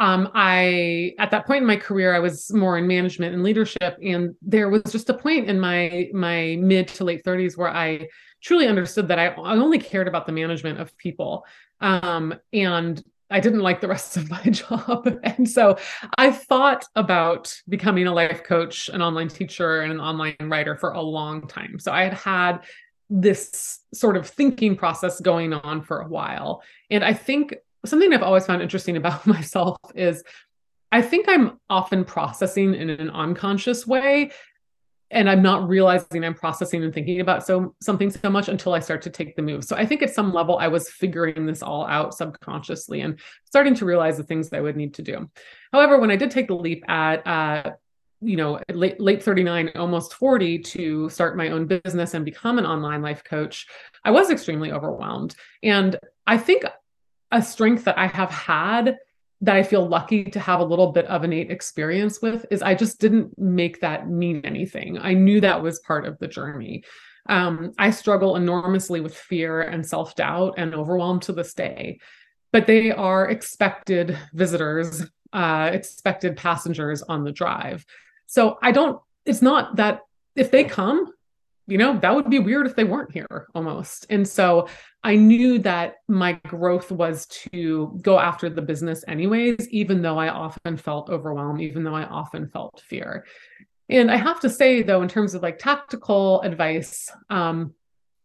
um, 0.00 0.30
I 0.34 1.14
at 1.18 1.30
that 1.30 1.46
point 1.46 1.62
in 1.62 1.66
my 1.66 1.76
career, 1.76 2.14
I 2.14 2.18
was 2.18 2.52
more 2.52 2.76
in 2.78 2.86
management 2.86 3.34
and 3.34 3.42
leadership, 3.42 3.96
and 4.02 4.34
there 4.42 4.68
was 4.68 4.82
just 4.90 5.10
a 5.10 5.14
point 5.14 5.48
in 5.48 5.60
my 5.60 6.10
my 6.12 6.56
mid 6.60 6.88
to 6.88 7.04
late 7.04 7.24
30s 7.24 7.56
where 7.56 7.68
I 7.68 8.08
truly 8.42 8.66
understood 8.66 9.08
that 9.08 9.18
I, 9.18 9.28
I 9.28 9.54
only 9.54 9.78
cared 9.78 10.08
about 10.08 10.26
the 10.26 10.32
management 10.32 10.80
of 10.80 10.96
people. 10.98 11.46
Um, 11.80 12.34
and 12.52 13.02
I 13.30 13.40
didn't 13.40 13.60
like 13.60 13.80
the 13.80 13.88
rest 13.88 14.16
of 14.18 14.30
my 14.30 14.42
job. 14.42 15.18
And 15.22 15.48
so 15.48 15.78
I 16.18 16.30
thought 16.30 16.84
about 16.94 17.54
becoming 17.68 18.06
a 18.06 18.12
life 18.12 18.44
coach, 18.44 18.88
an 18.88 19.00
online 19.00 19.28
teacher, 19.28 19.80
and 19.80 19.92
an 19.92 20.00
online 20.00 20.36
writer 20.40 20.76
for 20.76 20.90
a 20.90 21.00
long 21.00 21.46
time. 21.46 21.78
So 21.78 21.92
I 21.92 22.02
had 22.04 22.14
had 22.14 22.60
this 23.10 23.80
sort 23.92 24.16
of 24.16 24.26
thinking 24.26 24.76
process 24.76 25.20
going 25.20 25.52
on 25.52 25.82
for 25.82 26.00
a 26.00 26.08
while. 26.08 26.62
And 26.90 27.04
I 27.04 27.12
think 27.12 27.54
something 27.84 28.12
I've 28.12 28.22
always 28.22 28.46
found 28.46 28.62
interesting 28.62 28.96
about 28.96 29.26
myself 29.26 29.76
is 29.94 30.22
I 30.92 31.02
think 31.02 31.26
I'm 31.28 31.58
often 31.68 32.04
processing 32.04 32.74
in 32.74 32.88
an 32.90 33.10
unconscious 33.10 33.86
way 33.86 34.30
and 35.10 35.28
I'm 35.28 35.42
not 35.42 35.68
realizing 35.68 36.24
I'm 36.24 36.34
processing 36.34 36.82
and 36.82 36.92
thinking 36.92 37.20
about 37.20 37.46
so 37.46 37.74
something 37.80 38.10
so 38.10 38.30
much 38.30 38.48
until 38.48 38.74
I 38.74 38.80
start 38.80 39.02
to 39.02 39.10
take 39.10 39.36
the 39.36 39.42
move. 39.42 39.64
So 39.64 39.76
I 39.76 39.86
think 39.86 40.02
at 40.02 40.14
some 40.14 40.32
level 40.32 40.58
I 40.58 40.68
was 40.68 40.90
figuring 40.90 41.46
this 41.46 41.62
all 41.62 41.86
out 41.86 42.14
subconsciously 42.14 43.00
and 43.00 43.18
starting 43.44 43.74
to 43.76 43.84
realize 43.84 44.16
the 44.16 44.24
things 44.24 44.50
that 44.50 44.58
I 44.58 44.60
would 44.60 44.76
need 44.76 44.94
to 44.94 45.02
do. 45.02 45.30
However, 45.72 45.98
when 45.98 46.10
I 46.10 46.16
did 46.16 46.30
take 46.30 46.48
the 46.48 46.56
leap 46.56 46.88
at 46.88 47.26
uh, 47.26 47.72
you 48.20 48.36
know 48.36 48.58
late 48.72 49.00
late 49.00 49.22
39 49.22 49.72
almost 49.74 50.14
40 50.14 50.58
to 50.58 51.08
start 51.10 51.36
my 51.36 51.48
own 51.48 51.66
business 51.66 52.14
and 52.14 52.24
become 52.24 52.58
an 52.58 52.64
online 52.64 53.02
life 53.02 53.22
coach 53.22 53.66
i 54.04 54.10
was 54.10 54.30
extremely 54.30 54.72
overwhelmed 54.72 55.34
and 55.62 55.98
i 56.26 56.38
think 56.38 56.64
a 57.32 57.42
strength 57.42 57.84
that 57.84 57.98
i 57.98 58.06
have 58.06 58.30
had 58.30 58.96
that 59.44 59.56
I 59.56 59.62
feel 59.62 59.86
lucky 59.86 60.24
to 60.24 60.40
have 60.40 60.60
a 60.60 60.64
little 60.64 60.92
bit 60.92 61.04
of 61.06 61.22
innate 61.22 61.50
experience 61.50 62.22
with 62.22 62.46
is 62.50 62.62
I 62.62 62.74
just 62.74 62.98
didn't 62.98 63.38
make 63.38 63.80
that 63.80 64.08
mean 64.08 64.40
anything. 64.42 64.98
I 64.98 65.12
knew 65.12 65.40
that 65.42 65.62
was 65.62 65.80
part 65.80 66.06
of 66.06 66.18
the 66.18 66.28
journey. 66.28 66.82
Um, 67.28 67.72
I 67.78 67.90
struggle 67.90 68.36
enormously 68.36 69.00
with 69.00 69.14
fear 69.14 69.60
and 69.60 69.86
self 69.86 70.14
doubt 70.14 70.54
and 70.56 70.74
overwhelm 70.74 71.20
to 71.20 71.32
this 71.32 71.52
day, 71.52 71.98
but 72.52 72.66
they 72.66 72.90
are 72.90 73.28
expected 73.28 74.18
visitors, 74.32 75.04
uh, 75.32 75.70
expected 75.72 76.36
passengers 76.36 77.02
on 77.02 77.24
the 77.24 77.32
drive. 77.32 77.84
So 78.26 78.58
I 78.62 78.72
don't, 78.72 79.00
it's 79.26 79.42
not 79.42 79.76
that 79.76 80.00
if 80.36 80.50
they 80.50 80.64
come, 80.64 81.12
you 81.66 81.78
know, 81.78 81.98
that 81.98 82.14
would 82.14 82.28
be 82.28 82.38
weird 82.38 82.66
if 82.66 82.76
they 82.76 82.84
weren't 82.84 83.12
here 83.12 83.48
almost. 83.54 84.06
And 84.10 84.26
so 84.28 84.68
I 85.02 85.16
knew 85.16 85.58
that 85.60 85.96
my 86.08 86.34
growth 86.46 86.90
was 86.90 87.26
to 87.26 87.98
go 88.02 88.18
after 88.18 88.50
the 88.50 88.62
business 88.62 89.04
anyways, 89.08 89.68
even 89.70 90.02
though 90.02 90.18
I 90.18 90.28
often 90.28 90.76
felt 90.76 91.08
overwhelmed, 91.08 91.62
even 91.62 91.82
though 91.82 91.94
I 91.94 92.04
often 92.04 92.48
felt 92.48 92.82
fear. 92.86 93.24
And 93.88 94.10
I 94.10 94.16
have 94.16 94.40
to 94.40 94.50
say, 94.50 94.82
though, 94.82 95.02
in 95.02 95.08
terms 95.08 95.34
of 95.34 95.42
like 95.42 95.58
tactical 95.58 96.40
advice, 96.42 97.10
um, 97.30 97.74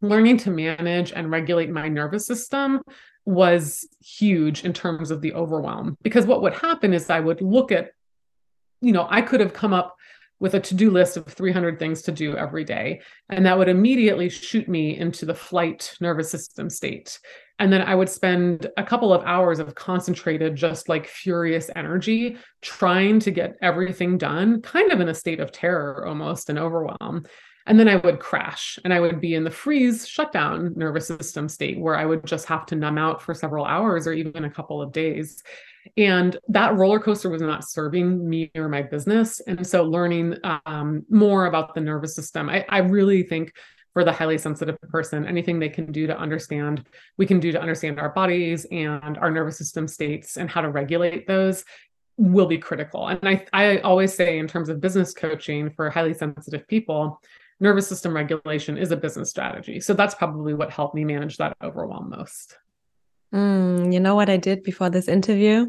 learning 0.01 0.38
to 0.38 0.51
manage 0.51 1.12
and 1.12 1.31
regulate 1.31 1.69
my 1.69 1.88
nervous 1.89 2.25
system 2.25 2.81
was 3.25 3.88
huge 4.01 4.63
in 4.63 4.74
terms 4.74 5.12
of 5.12 5.22
the 5.22 5.34
overwhelm. 5.34 5.98
Because 6.01 6.25
what 6.25 6.41
would 6.41 6.53
happen 6.53 6.93
is 6.93 7.10
I 7.10 7.19
would 7.19 7.41
look 7.41 7.72
at, 7.72 7.91
you 8.81 8.91
know, 8.91 9.08
I 9.10 9.22
could 9.22 9.39
have 9.39 9.53
come 9.53 9.74
up 9.74 9.96
with 10.39 10.53
a 10.55 10.60
to-do 10.60 10.89
list 10.89 11.17
of 11.17 11.25
300 11.27 11.77
things 11.77 12.01
to 12.03 12.12
do 12.12 12.36
every 12.36 12.63
day. 12.63 13.01
And 13.29 13.46
that 13.46 13.58
would 13.58 13.69
immediately 13.69 14.29
shoot 14.29 14.67
me 14.67 14.98
into 14.98 15.25
the 15.25 15.36
flight 15.36 15.96
nervous 16.00 16.31
system 16.31 16.69
state. 16.69 17.19
And 17.60 17.74
then 17.74 17.81
i 17.81 17.93
would 17.93 18.10
spend 18.10 18.67
a 18.77 18.84
couple 18.84 19.13
of 19.13 19.24
hours 19.25 19.60
of 19.60 19.75
concentrated 19.75 20.55
just 20.55 20.88
like 20.88 21.08
furious 21.08 21.69
energy 21.75 22.38
trying 22.62 23.19
to 23.19 23.31
get 23.31 23.58
everything 23.62 24.17
done 24.17 24.62
kind 24.62 24.91
of 24.91 25.01
in 25.01 25.10
a 25.10 25.13
state 25.13 25.41
of 25.41 25.51
terror 25.51 26.05
almost 26.08 26.50
and 26.50 26.58
overwhelm. 26.58 27.25
And 27.67 27.77
then 27.77 27.89
i 27.89 27.98
would 27.98 28.19
crash 28.19 28.79
and 28.84 28.93
i 28.93 29.00
would 29.00 29.19
be 29.19 29.36
in 29.36 29.43
the 29.43 29.51
freeze 29.51 30.08
shutdown 30.08 30.74
nervous 30.75 31.08
system 31.08 31.50
state 31.50 31.79
where 31.79 31.98
i 31.98 32.05
would 32.05 32.25
just 32.25 32.48
have 32.48 32.65
to 32.67 32.75
numb 32.75 32.98
out 32.98 33.22
for 33.22 33.34
several 33.34 33.65
hours 33.65 34.08
or 34.08 34.13
even 34.13 34.46
a 34.46 34.50
couple 34.50 34.81
of 34.81 34.93
days 34.93 35.43
and 35.98 36.38
that 36.48 36.75
roller 36.75 37.00
coaster 37.00 37.29
was 37.29 37.41
not 37.41 37.67
serving 37.67 38.27
me 38.27 38.51
or 38.55 38.69
my 38.69 38.81
business. 38.81 39.39
And 39.41 39.65
so 39.65 39.84
learning 39.84 40.36
um, 40.65 41.05
more 41.10 41.46
about 41.46 41.74
the 41.74 41.81
nervous 41.81 42.15
system, 42.15 42.50
I, 42.50 42.65
I 42.69 42.79
really 42.79 43.24
think 43.24 43.53
for 43.93 44.03
the 44.03 44.12
highly 44.12 44.38
sensitive 44.38 44.79
person, 44.81 45.25
anything 45.25 45.60
they 45.60 45.69
can 45.69 45.91
do 45.91 46.08
to 46.08 46.17
understand, 46.17 46.86
we 47.17 47.25
can 47.25 47.39
do 47.39 47.51
to 47.51 47.60
understand 47.60 48.00
our 48.00 48.10
bodies 48.10 48.65
and 48.72 49.17
our 49.17 49.31
nervous 49.31 49.58
system 49.58 49.88
states 49.88 50.38
and 50.38 50.50
how 50.50 50.62
to 50.62 50.69
regulate 50.69 51.27
those 51.27 51.65
will 52.17 52.46
be 52.46 52.58
critical. 52.58 53.08
And 53.08 53.27
I, 53.27 53.46
I 53.53 53.77
always 53.79 54.13
say, 54.13 54.39
in 54.39 54.48
terms 54.48 54.69
of 54.69 54.81
business 54.81 55.13
coaching 55.13 55.69
for 55.72 55.89
highly 55.89 56.13
sensitive 56.13 56.67
people, 56.67 57.22
nervous 57.60 57.88
system 57.88 58.13
regulation 58.13 58.77
is 58.77 58.91
a 58.91 58.98
business 58.98 59.29
strategy. 59.29 59.79
So 59.79 59.93
that's 59.93 60.15
probably 60.15 60.53
what 60.53 60.69
helped 60.69 60.96
me 60.96 61.03
manage 61.05 61.38
that 61.38 61.55
overwhelm 61.63 62.10
most. 62.10 62.58
Mm, 63.34 63.93
you 63.93 64.00
know 64.00 64.15
what 64.15 64.29
I 64.29 64.38
did 64.38 64.63
before 64.63 64.89
this 64.89 65.08
interview? 65.08 65.67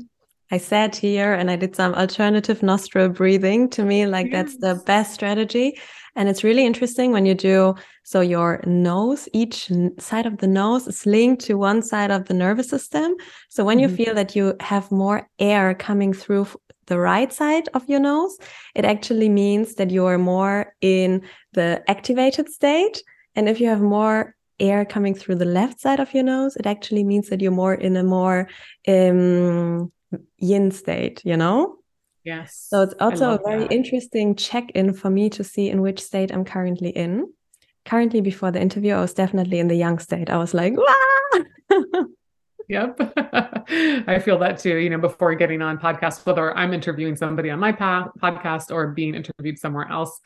I 0.51 0.59
sat 0.59 0.97
here 0.97 1.33
and 1.33 1.51
I 1.51 1.57
did 1.57 1.77
some 1.77 1.95
alternative 1.95 2.63
nostril 2.63 3.09
breathing. 3.09 3.69
To 3.71 3.85
me, 3.85 4.07
like 4.07 4.31
yes. 4.31 4.35
that's 4.35 4.57
the 4.59 4.83
best 4.85 5.15
strategy. 5.15 5.79
And 6.17 6.29
it's 6.29 6.43
really 6.43 6.67
interesting 6.67 7.13
when 7.13 7.25
you 7.25 7.35
do 7.35 7.75
so 8.03 8.21
your 8.21 8.61
nose, 8.67 9.29
each 9.33 9.71
side 9.99 10.27
of 10.27 10.39
the 10.39 10.49
nose 10.49 10.89
is 10.89 11.07
linked 11.07 11.45
to 11.45 11.55
one 11.55 11.83
side 11.83 12.11
of 12.11 12.27
the 12.27 12.35
nervous 12.35 12.69
system. 12.69 13.15
So 13.49 13.65
when 13.65 13.79
mm 13.79 13.83
-hmm. 13.83 13.83
you 13.83 13.89
mm-hmm. 13.89 14.05
feel 14.05 14.15
that 14.15 14.35
you 14.37 14.55
have 14.61 14.87
more 14.91 15.29
air 15.39 15.75
coming 15.77 16.15
through 16.15 16.47
the 16.87 16.99
right 16.99 17.33
side 17.33 17.71
of 17.73 17.83
your 17.87 18.01
nose, 18.01 18.37
it 18.75 18.85
actually 18.85 19.29
means 19.29 19.75
that 19.75 19.91
you 19.91 20.07
are 20.07 20.19
more 20.19 20.75
in 20.81 21.23
the 21.53 21.83
activated 21.87 22.49
state. 22.49 23.03
And 23.35 23.49
if 23.49 23.61
you 23.61 23.69
have 23.69 23.83
more 23.83 24.35
air 24.59 24.85
coming 24.85 25.15
through 25.15 25.39
the 25.39 25.53
left 25.61 25.81
side 25.81 26.03
of 26.03 26.13
your 26.13 26.25
nose, 26.25 26.59
it 26.59 26.67
actually 26.67 27.05
means 27.05 27.29
that 27.29 27.41
you're 27.41 27.55
more 27.55 27.75
in 27.75 27.97
a 27.97 28.03
more 28.03 28.49
um, 28.89 29.93
yin 30.39 30.71
state, 30.71 31.23
you 31.25 31.37
know? 31.37 31.77
Yes. 32.25 32.67
So 32.69 32.83
it's 32.83 32.95
also 33.01 33.35
a 33.35 33.39
very 33.45 33.63
that. 33.63 33.73
interesting 33.73 34.35
check 34.35 34.71
in 34.73 34.93
for 34.93 35.09
me 35.11 35.31
to 35.31 35.43
see 35.43 35.71
in 35.71 35.81
which 35.81 36.03
state 36.03 36.31
I'm 36.33 36.45
currently 36.45 36.91
in. 36.91 37.33
Currently, 37.87 38.21
before 38.21 38.51
the 38.51 38.61
interview, 38.61 38.95
I 38.95 39.01
was 39.01 39.15
definitely 39.15 39.59
in 39.59 39.69
the 39.69 39.75
yang 39.75 39.99
state. 39.99 40.29
I 40.29 40.37
was 40.37 40.53
like, 40.53 40.75
Yep. 42.71 43.01
I 44.07 44.21
feel 44.25 44.39
that 44.39 44.59
too. 44.61 44.77
You 44.77 44.91
know, 44.91 44.99
before 44.99 45.35
getting 45.35 45.61
on 45.61 45.77
podcast, 45.79 46.25
whether 46.25 46.57
I'm 46.57 46.73
interviewing 46.73 47.17
somebody 47.17 47.51
on 47.51 47.59
my 47.59 47.73
pa- 47.73 48.11
podcast 48.19 48.71
or 48.71 48.89
being 48.89 49.17
interviewed 49.17 49.59
somewhere 49.59 49.89
else, 49.91 50.21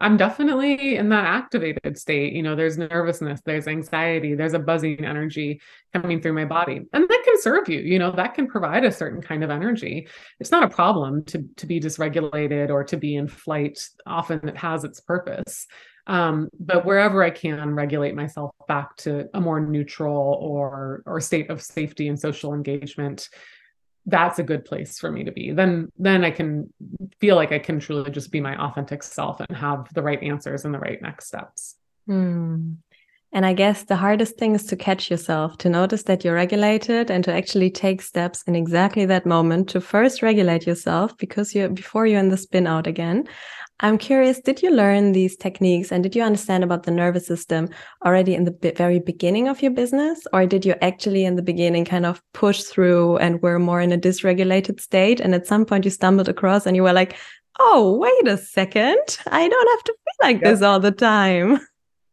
I'm 0.00 0.16
definitely 0.16 0.96
in 0.96 1.10
that 1.10 1.26
activated 1.26 1.98
state. 1.98 2.32
You 2.32 2.42
know, 2.42 2.56
there's 2.56 2.78
nervousness, 2.78 3.40
there's 3.44 3.68
anxiety, 3.68 4.34
there's 4.34 4.54
a 4.54 4.58
buzzing 4.58 5.04
energy 5.04 5.60
coming 5.92 6.22
through 6.22 6.32
my 6.32 6.46
body. 6.46 6.80
And 6.92 7.08
that 7.08 7.22
can 7.24 7.40
serve 7.40 7.68
you, 7.68 7.80
you 7.80 7.98
know, 7.98 8.10
that 8.12 8.34
can 8.34 8.46
provide 8.46 8.84
a 8.84 8.92
certain 8.92 9.20
kind 9.20 9.44
of 9.44 9.50
energy. 9.50 10.08
It's 10.38 10.50
not 10.50 10.62
a 10.62 10.74
problem 10.74 11.24
to 11.26 11.44
to 11.56 11.66
be 11.66 11.80
dysregulated 11.80 12.70
or 12.70 12.82
to 12.84 12.96
be 12.96 13.16
in 13.16 13.28
flight. 13.28 13.86
Often 14.06 14.48
it 14.48 14.56
has 14.56 14.84
its 14.84 15.00
purpose. 15.00 15.66
Um, 16.06 16.48
but 16.58 16.84
wherever 16.84 17.22
I 17.22 17.30
can 17.30 17.74
regulate 17.74 18.14
myself 18.14 18.52
back 18.66 18.96
to 18.98 19.28
a 19.34 19.40
more 19.40 19.60
neutral 19.60 20.38
or 20.40 21.02
or 21.04 21.20
state 21.20 21.50
of 21.50 21.62
safety 21.62 22.08
and 22.08 22.18
social 22.18 22.54
engagement, 22.54 23.28
that's 24.10 24.38
a 24.38 24.42
good 24.42 24.64
place 24.64 24.98
for 24.98 25.10
me 25.10 25.24
to 25.24 25.32
be. 25.32 25.52
Then 25.52 25.90
then 25.98 26.24
i 26.24 26.30
can 26.30 26.72
feel 27.20 27.36
like 27.36 27.52
i 27.52 27.58
can 27.58 27.78
truly 27.80 28.10
just 28.10 28.30
be 28.30 28.40
my 28.40 28.56
authentic 28.56 29.02
self 29.02 29.40
and 29.40 29.56
have 29.56 29.92
the 29.94 30.02
right 30.02 30.22
answers 30.22 30.64
and 30.64 30.74
the 30.74 30.78
right 30.78 31.00
next 31.02 31.26
steps. 31.26 31.76
Hmm. 32.06 32.72
and 33.32 33.46
i 33.46 33.52
guess 33.52 33.84
the 33.84 34.00
hardest 34.04 34.36
thing 34.38 34.54
is 34.54 34.64
to 34.66 34.76
catch 34.76 35.10
yourself 35.10 35.58
to 35.58 35.68
notice 35.68 36.04
that 36.04 36.24
you're 36.24 36.34
regulated 36.34 37.10
and 37.10 37.22
to 37.24 37.32
actually 37.32 37.70
take 37.70 38.02
steps 38.02 38.42
in 38.48 38.56
exactly 38.56 39.04
that 39.06 39.26
moment 39.26 39.68
to 39.68 39.80
first 39.80 40.22
regulate 40.22 40.66
yourself 40.66 41.16
because 41.18 41.54
you're 41.54 41.68
before 41.68 42.06
you're 42.06 42.18
in 42.18 42.30
the 42.30 42.36
spin 42.36 42.66
out 42.66 42.86
again 42.86 43.28
I'm 43.82 43.96
curious, 43.96 44.40
did 44.40 44.62
you 44.62 44.70
learn 44.70 45.12
these 45.12 45.36
techniques 45.36 45.90
and 45.90 46.02
did 46.02 46.14
you 46.14 46.22
understand 46.22 46.62
about 46.62 46.82
the 46.82 46.90
nervous 46.90 47.26
system 47.26 47.70
already 48.04 48.34
in 48.34 48.44
the 48.44 48.74
very 48.76 48.98
beginning 48.98 49.48
of 49.48 49.62
your 49.62 49.70
business? 49.70 50.26
Or 50.34 50.44
did 50.44 50.66
you 50.66 50.74
actually 50.82 51.24
in 51.24 51.36
the 51.36 51.42
beginning 51.42 51.86
kind 51.86 52.04
of 52.04 52.22
push 52.34 52.62
through 52.62 53.16
and 53.16 53.40
were 53.40 53.58
more 53.58 53.80
in 53.80 53.90
a 53.90 53.98
dysregulated 53.98 54.80
state? 54.80 55.18
And 55.18 55.34
at 55.34 55.46
some 55.46 55.64
point 55.64 55.86
you 55.86 55.90
stumbled 55.90 56.28
across 56.28 56.66
and 56.66 56.76
you 56.76 56.82
were 56.82 56.92
like, 56.92 57.16
oh, 57.58 57.96
wait 57.96 58.28
a 58.28 58.36
second, 58.36 59.18
I 59.28 59.48
don't 59.48 59.70
have 59.70 59.84
to 59.84 59.92
feel 59.92 60.28
like 60.28 60.42
yep. 60.42 60.44
this 60.44 60.62
all 60.62 60.80
the 60.80 60.90
time. 60.90 61.58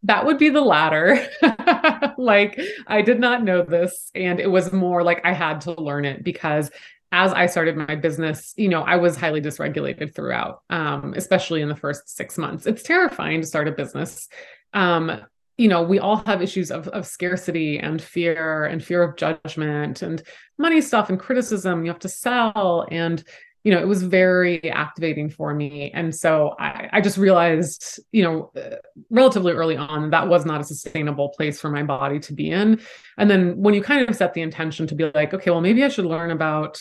That 0.03 0.25
would 0.25 0.37
be 0.37 0.49
the 0.49 0.61
latter. 0.61 1.27
like, 2.17 2.57
I 2.87 3.01
did 3.01 3.19
not 3.19 3.43
know 3.43 3.63
this. 3.63 4.09
And 4.15 4.39
it 4.39 4.49
was 4.49 4.71
more 4.71 5.03
like 5.03 5.19
I 5.25 5.33
had 5.33 5.59
to 5.61 5.73
learn 5.73 6.05
it 6.05 6.23
because 6.23 6.71
as 7.11 7.31
I 7.33 7.45
started 7.45 7.77
my 7.77 7.95
business, 7.95 8.53
you 8.57 8.69
know, 8.69 8.81
I 8.81 8.97
was 8.97 9.15
highly 9.15 9.41
dysregulated 9.41 10.13
throughout, 10.13 10.61
um, 10.69 11.13
especially 11.15 11.61
in 11.61 11.69
the 11.69 11.75
first 11.75 12.09
six 12.15 12.37
months. 12.37 12.65
It's 12.65 12.83
terrifying 12.83 13.41
to 13.41 13.47
start 13.47 13.67
a 13.67 13.71
business. 13.71 14.27
Um, 14.73 15.21
you 15.57 15.69
know, 15.69 15.81
we 15.81 15.99
all 15.99 16.17
have 16.17 16.41
issues 16.41 16.69
of, 16.69 16.87
of 16.89 17.07
scarcity 17.07 17.79
and 17.79 18.01
fear 18.01 18.65
and 18.65 18.83
fear 18.83 19.01
of 19.01 19.15
judgment 19.15 20.01
and 20.01 20.21
money 20.57 20.81
stuff 20.81 21.09
and 21.09 21.19
criticism. 21.19 21.83
You 21.83 21.91
have 21.91 21.99
to 21.99 22.09
sell 22.09 22.85
and 22.91 23.23
you 23.67 23.73
know, 23.73 23.81
it 23.81 23.87
was 23.87 24.01
very 24.01 24.71
activating 24.71 25.29
for 25.29 25.53
me. 25.53 25.91
And 25.93 26.15
so 26.15 26.55
I, 26.57 26.87
I 26.93 27.01
just 27.01 27.17
realized, 27.17 27.99
you 28.13 28.23
know, 28.23 28.49
uh, 28.55 28.77
relatively 29.09 29.51
early 29.51 29.75
on, 29.75 30.09
that 30.11 30.29
was 30.29 30.45
not 30.45 30.61
a 30.61 30.63
sustainable 30.63 31.27
place 31.35 31.59
for 31.59 31.69
my 31.69 31.83
body 31.83 32.17
to 32.21 32.33
be 32.33 32.49
in. 32.49 32.79
And 33.17 33.29
then 33.29 33.57
when 33.57 33.73
you 33.73 33.81
kind 33.81 34.07
of 34.07 34.15
set 34.15 34.33
the 34.33 34.41
intention 34.41 34.87
to 34.87 34.95
be 34.95 35.11
like, 35.13 35.33
okay, 35.33 35.51
well, 35.51 35.59
maybe 35.59 35.83
I 35.83 35.89
should 35.89 36.05
learn 36.05 36.31
about, 36.31 36.79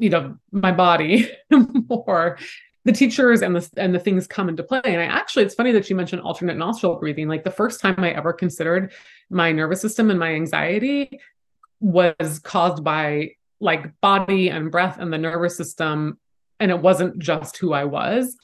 you 0.00 0.10
know, 0.10 0.38
my 0.50 0.72
body 0.72 1.30
more 1.88 2.36
the 2.84 2.90
teachers 2.90 3.40
and 3.40 3.54
the 3.54 3.70
and 3.76 3.94
the 3.94 4.00
things 4.00 4.26
come 4.26 4.48
into 4.48 4.64
play. 4.64 4.80
And 4.84 5.00
I 5.00 5.04
actually, 5.04 5.44
it's 5.44 5.54
funny 5.54 5.70
that 5.70 5.88
you 5.88 5.94
mentioned 5.94 6.22
alternate 6.22 6.56
nostril 6.56 6.96
breathing. 6.96 7.28
Like 7.28 7.44
the 7.44 7.52
first 7.52 7.80
time 7.80 7.94
I 8.00 8.10
ever 8.10 8.32
considered 8.32 8.92
my 9.30 9.52
nervous 9.52 9.80
system 9.80 10.10
and 10.10 10.18
my 10.18 10.34
anxiety 10.34 11.20
was 11.78 12.40
caused 12.40 12.82
by 12.82 13.36
like 13.62 13.98
body 14.00 14.48
and 14.48 14.70
breath 14.70 14.98
and 14.98 15.12
the 15.12 15.18
nervous 15.18 15.56
system 15.56 16.18
and 16.62 16.70
it 16.70 16.80
wasn't 16.80 17.18
just 17.18 17.56
who 17.56 17.72
I 17.72 17.84
was, 17.84 18.36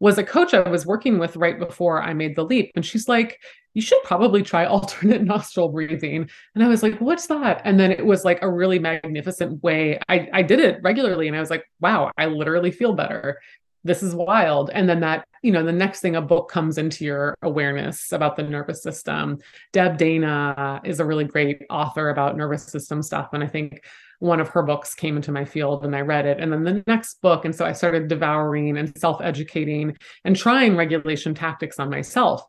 was 0.00 0.16
a 0.16 0.24
coach 0.24 0.54
I 0.54 0.66
was 0.68 0.86
working 0.86 1.18
with 1.18 1.36
right 1.36 1.58
before 1.58 2.02
I 2.02 2.14
made 2.14 2.34
the 2.34 2.44
leap. 2.44 2.72
And 2.74 2.84
she's 2.84 3.06
like, 3.06 3.38
you 3.74 3.82
should 3.82 4.02
probably 4.02 4.42
try 4.42 4.64
alternate 4.66 5.22
nostril 5.22 5.68
breathing. 5.68 6.30
And 6.54 6.64
I 6.64 6.68
was 6.68 6.82
like, 6.82 6.98
what's 7.00 7.26
that? 7.26 7.60
And 7.64 7.78
then 7.78 7.92
it 7.92 8.04
was 8.04 8.24
like 8.24 8.40
a 8.40 8.50
really 8.50 8.78
magnificent 8.78 9.62
way. 9.62 9.98
I, 10.08 10.28
I 10.32 10.42
did 10.42 10.60
it 10.60 10.80
regularly 10.82 11.28
and 11.28 11.36
I 11.36 11.40
was 11.40 11.50
like, 11.50 11.64
wow, 11.80 12.10
I 12.16 12.26
literally 12.26 12.70
feel 12.70 12.94
better. 12.94 13.40
This 13.86 14.02
is 14.02 14.14
wild. 14.14 14.70
And 14.72 14.88
then 14.88 15.00
that, 15.00 15.26
you 15.42 15.52
know, 15.52 15.64
the 15.64 15.72
next 15.72 16.00
thing 16.00 16.16
a 16.16 16.20
book 16.20 16.50
comes 16.50 16.76
into 16.76 17.04
your 17.04 17.36
awareness 17.42 18.10
about 18.10 18.36
the 18.36 18.42
nervous 18.42 18.82
system. 18.82 19.38
Deb 19.72 19.96
Dana 19.96 20.80
is 20.84 20.98
a 20.98 21.04
really 21.04 21.24
great 21.24 21.62
author 21.70 22.10
about 22.10 22.36
nervous 22.36 22.64
system 22.64 23.00
stuff. 23.02 23.28
And 23.32 23.44
I 23.44 23.46
think 23.46 23.84
one 24.18 24.40
of 24.40 24.48
her 24.48 24.62
books 24.62 24.94
came 24.94 25.16
into 25.16 25.30
my 25.30 25.44
field 25.44 25.84
and 25.84 25.94
I 25.94 26.00
read 26.00 26.26
it. 26.26 26.40
And 26.40 26.52
then 26.52 26.64
the 26.64 26.82
next 26.86 27.20
book. 27.20 27.44
And 27.44 27.54
so 27.54 27.64
I 27.64 27.72
started 27.72 28.08
devouring 28.08 28.76
and 28.76 28.96
self 28.98 29.20
educating 29.20 29.96
and 30.24 30.34
trying 30.36 30.76
regulation 30.76 31.34
tactics 31.34 31.78
on 31.78 31.88
myself. 31.88 32.42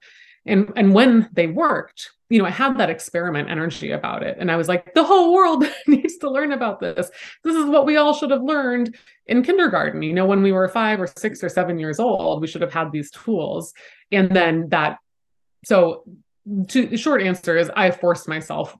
And, 0.47 0.71
and 0.75 0.93
when 0.93 1.29
they 1.33 1.47
worked, 1.47 2.11
you 2.29 2.39
know, 2.39 2.45
I 2.45 2.51
had 2.51 2.77
that 2.77 2.89
experiment 2.89 3.49
energy 3.49 3.91
about 3.91 4.23
it. 4.23 4.37
And 4.39 4.51
I 4.51 4.57
was 4.57 4.67
like, 4.67 4.93
the 4.93 5.03
whole 5.03 5.33
world 5.33 5.65
needs 5.87 6.17
to 6.17 6.29
learn 6.29 6.51
about 6.51 6.79
this. 6.79 7.09
This 7.43 7.55
is 7.55 7.65
what 7.65 7.85
we 7.85 7.97
all 7.97 8.13
should 8.13 8.31
have 8.31 8.43
learned 8.43 8.95
in 9.27 9.43
kindergarten. 9.43 10.01
You 10.01 10.13
know, 10.13 10.25
when 10.25 10.41
we 10.41 10.51
were 10.51 10.67
five 10.67 10.99
or 10.99 11.07
six 11.07 11.43
or 11.43 11.49
seven 11.49 11.79
years 11.79 11.99
old, 11.99 12.41
we 12.41 12.47
should 12.47 12.61
have 12.61 12.73
had 12.73 12.91
these 12.91 13.11
tools. 13.11 13.73
And 14.11 14.29
then 14.29 14.69
that, 14.69 14.97
so 15.65 16.03
to, 16.69 16.85
the 16.85 16.97
short 16.97 17.21
answer 17.21 17.57
is 17.57 17.71
I 17.75 17.91
forced 17.91 18.27
myself 18.27 18.75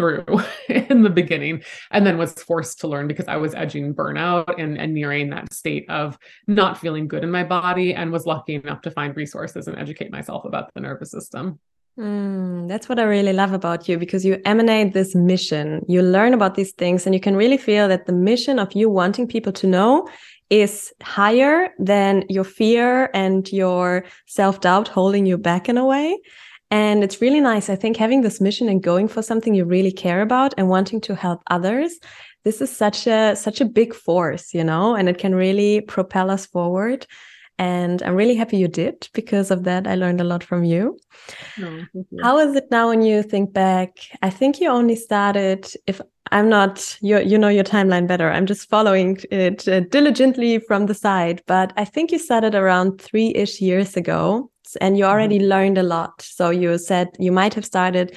through 0.00 0.24
in 0.68 1.02
the 1.02 1.10
beginning 1.10 1.62
and 1.90 2.06
then 2.06 2.16
was 2.16 2.32
forced 2.32 2.80
to 2.80 2.88
learn 2.88 3.06
because 3.06 3.28
I 3.28 3.36
was 3.36 3.54
edging 3.54 3.94
burnout 3.94 4.58
and, 4.58 4.78
and 4.78 4.94
nearing 4.94 5.28
that 5.30 5.52
state 5.52 5.84
of 5.90 6.18
not 6.46 6.78
feeling 6.78 7.06
good 7.06 7.22
in 7.22 7.30
my 7.30 7.44
body 7.44 7.94
and 7.94 8.10
was 8.10 8.24
lucky 8.24 8.54
enough 8.54 8.80
to 8.82 8.90
find 8.90 9.14
resources 9.14 9.68
and 9.68 9.78
educate 9.78 10.10
myself 10.10 10.46
about 10.46 10.72
the 10.72 10.80
nervous 10.80 11.10
system. 11.10 11.60
Mm, 11.98 12.66
that's 12.68 12.88
what 12.88 12.98
I 12.98 13.02
really 13.02 13.34
love 13.34 13.52
about 13.52 13.88
you 13.88 13.98
because 13.98 14.24
you 14.24 14.40
emanate 14.46 14.94
this 14.94 15.14
mission. 15.14 15.84
You 15.86 16.00
learn 16.00 16.32
about 16.32 16.54
these 16.54 16.72
things 16.72 17.04
and 17.04 17.14
you 17.14 17.20
can 17.20 17.36
really 17.36 17.58
feel 17.58 17.88
that 17.88 18.06
the 18.06 18.12
mission 18.12 18.58
of 18.58 18.72
you 18.72 18.88
wanting 18.88 19.26
people 19.26 19.52
to 19.52 19.66
know 19.66 20.08
is 20.48 20.92
higher 21.02 21.68
than 21.78 22.24
your 22.28 22.44
fear 22.44 23.10
and 23.12 23.52
your 23.52 24.04
self 24.26 24.60
doubt 24.60 24.88
holding 24.88 25.26
you 25.26 25.36
back 25.36 25.68
in 25.68 25.76
a 25.76 25.84
way. 25.84 26.18
And 26.70 27.02
it's 27.02 27.20
really 27.20 27.40
nice. 27.40 27.68
I 27.68 27.76
think 27.76 27.96
having 27.96 28.20
this 28.20 28.40
mission 28.40 28.68
and 28.68 28.82
going 28.82 29.08
for 29.08 29.22
something 29.22 29.54
you 29.54 29.64
really 29.64 29.90
care 29.90 30.22
about 30.22 30.54
and 30.56 30.68
wanting 30.68 31.00
to 31.02 31.16
help 31.16 31.42
others, 31.48 31.98
this 32.44 32.60
is 32.60 32.74
such 32.74 33.06
a 33.06 33.34
such 33.34 33.60
a 33.60 33.64
big 33.64 33.92
force, 33.92 34.54
you 34.54 34.64
know, 34.64 34.94
and 34.94 35.08
it 35.08 35.18
can 35.18 35.34
really 35.34 35.80
propel 35.80 36.30
us 36.30 36.46
forward. 36.46 37.06
And 37.58 38.02
I'm 38.02 38.14
really 38.14 38.36
happy 38.36 38.56
you 38.56 38.68
did 38.68 39.06
because 39.12 39.50
of 39.50 39.64
that. 39.64 39.86
I 39.86 39.94
learned 39.94 40.22
a 40.22 40.24
lot 40.24 40.42
from 40.42 40.64
you. 40.64 40.98
Oh, 41.62 41.84
you. 41.92 42.06
How 42.22 42.38
is 42.38 42.56
it 42.56 42.70
now 42.70 42.88
when 42.88 43.02
you 43.02 43.22
think 43.22 43.52
back? 43.52 43.98
I 44.22 44.30
think 44.30 44.60
you 44.60 44.70
only 44.70 44.96
started, 44.96 45.70
if 45.86 46.00
I'm 46.32 46.48
not, 46.48 46.96
you, 47.02 47.18
you 47.18 47.36
know 47.36 47.50
your 47.50 47.64
timeline 47.64 48.06
better. 48.06 48.30
I'm 48.30 48.46
just 48.46 48.70
following 48.70 49.18
it 49.30 49.68
uh, 49.68 49.80
diligently 49.80 50.60
from 50.60 50.86
the 50.86 50.94
side. 50.94 51.42
But 51.46 51.74
I 51.76 51.84
think 51.84 52.12
you 52.12 52.18
started 52.18 52.54
around 52.54 52.98
three 52.98 53.34
ish 53.34 53.60
years 53.60 53.94
ago 53.94 54.50
and 54.76 54.96
you 54.98 55.04
already 55.04 55.38
mm 55.38 55.42
-hmm. 55.42 55.48
learned 55.48 55.78
a 55.78 55.82
lot. 55.82 56.22
So 56.22 56.50
you 56.50 56.78
said 56.78 57.08
you 57.18 57.32
might 57.32 57.54
have 57.54 57.66
started 57.66 58.16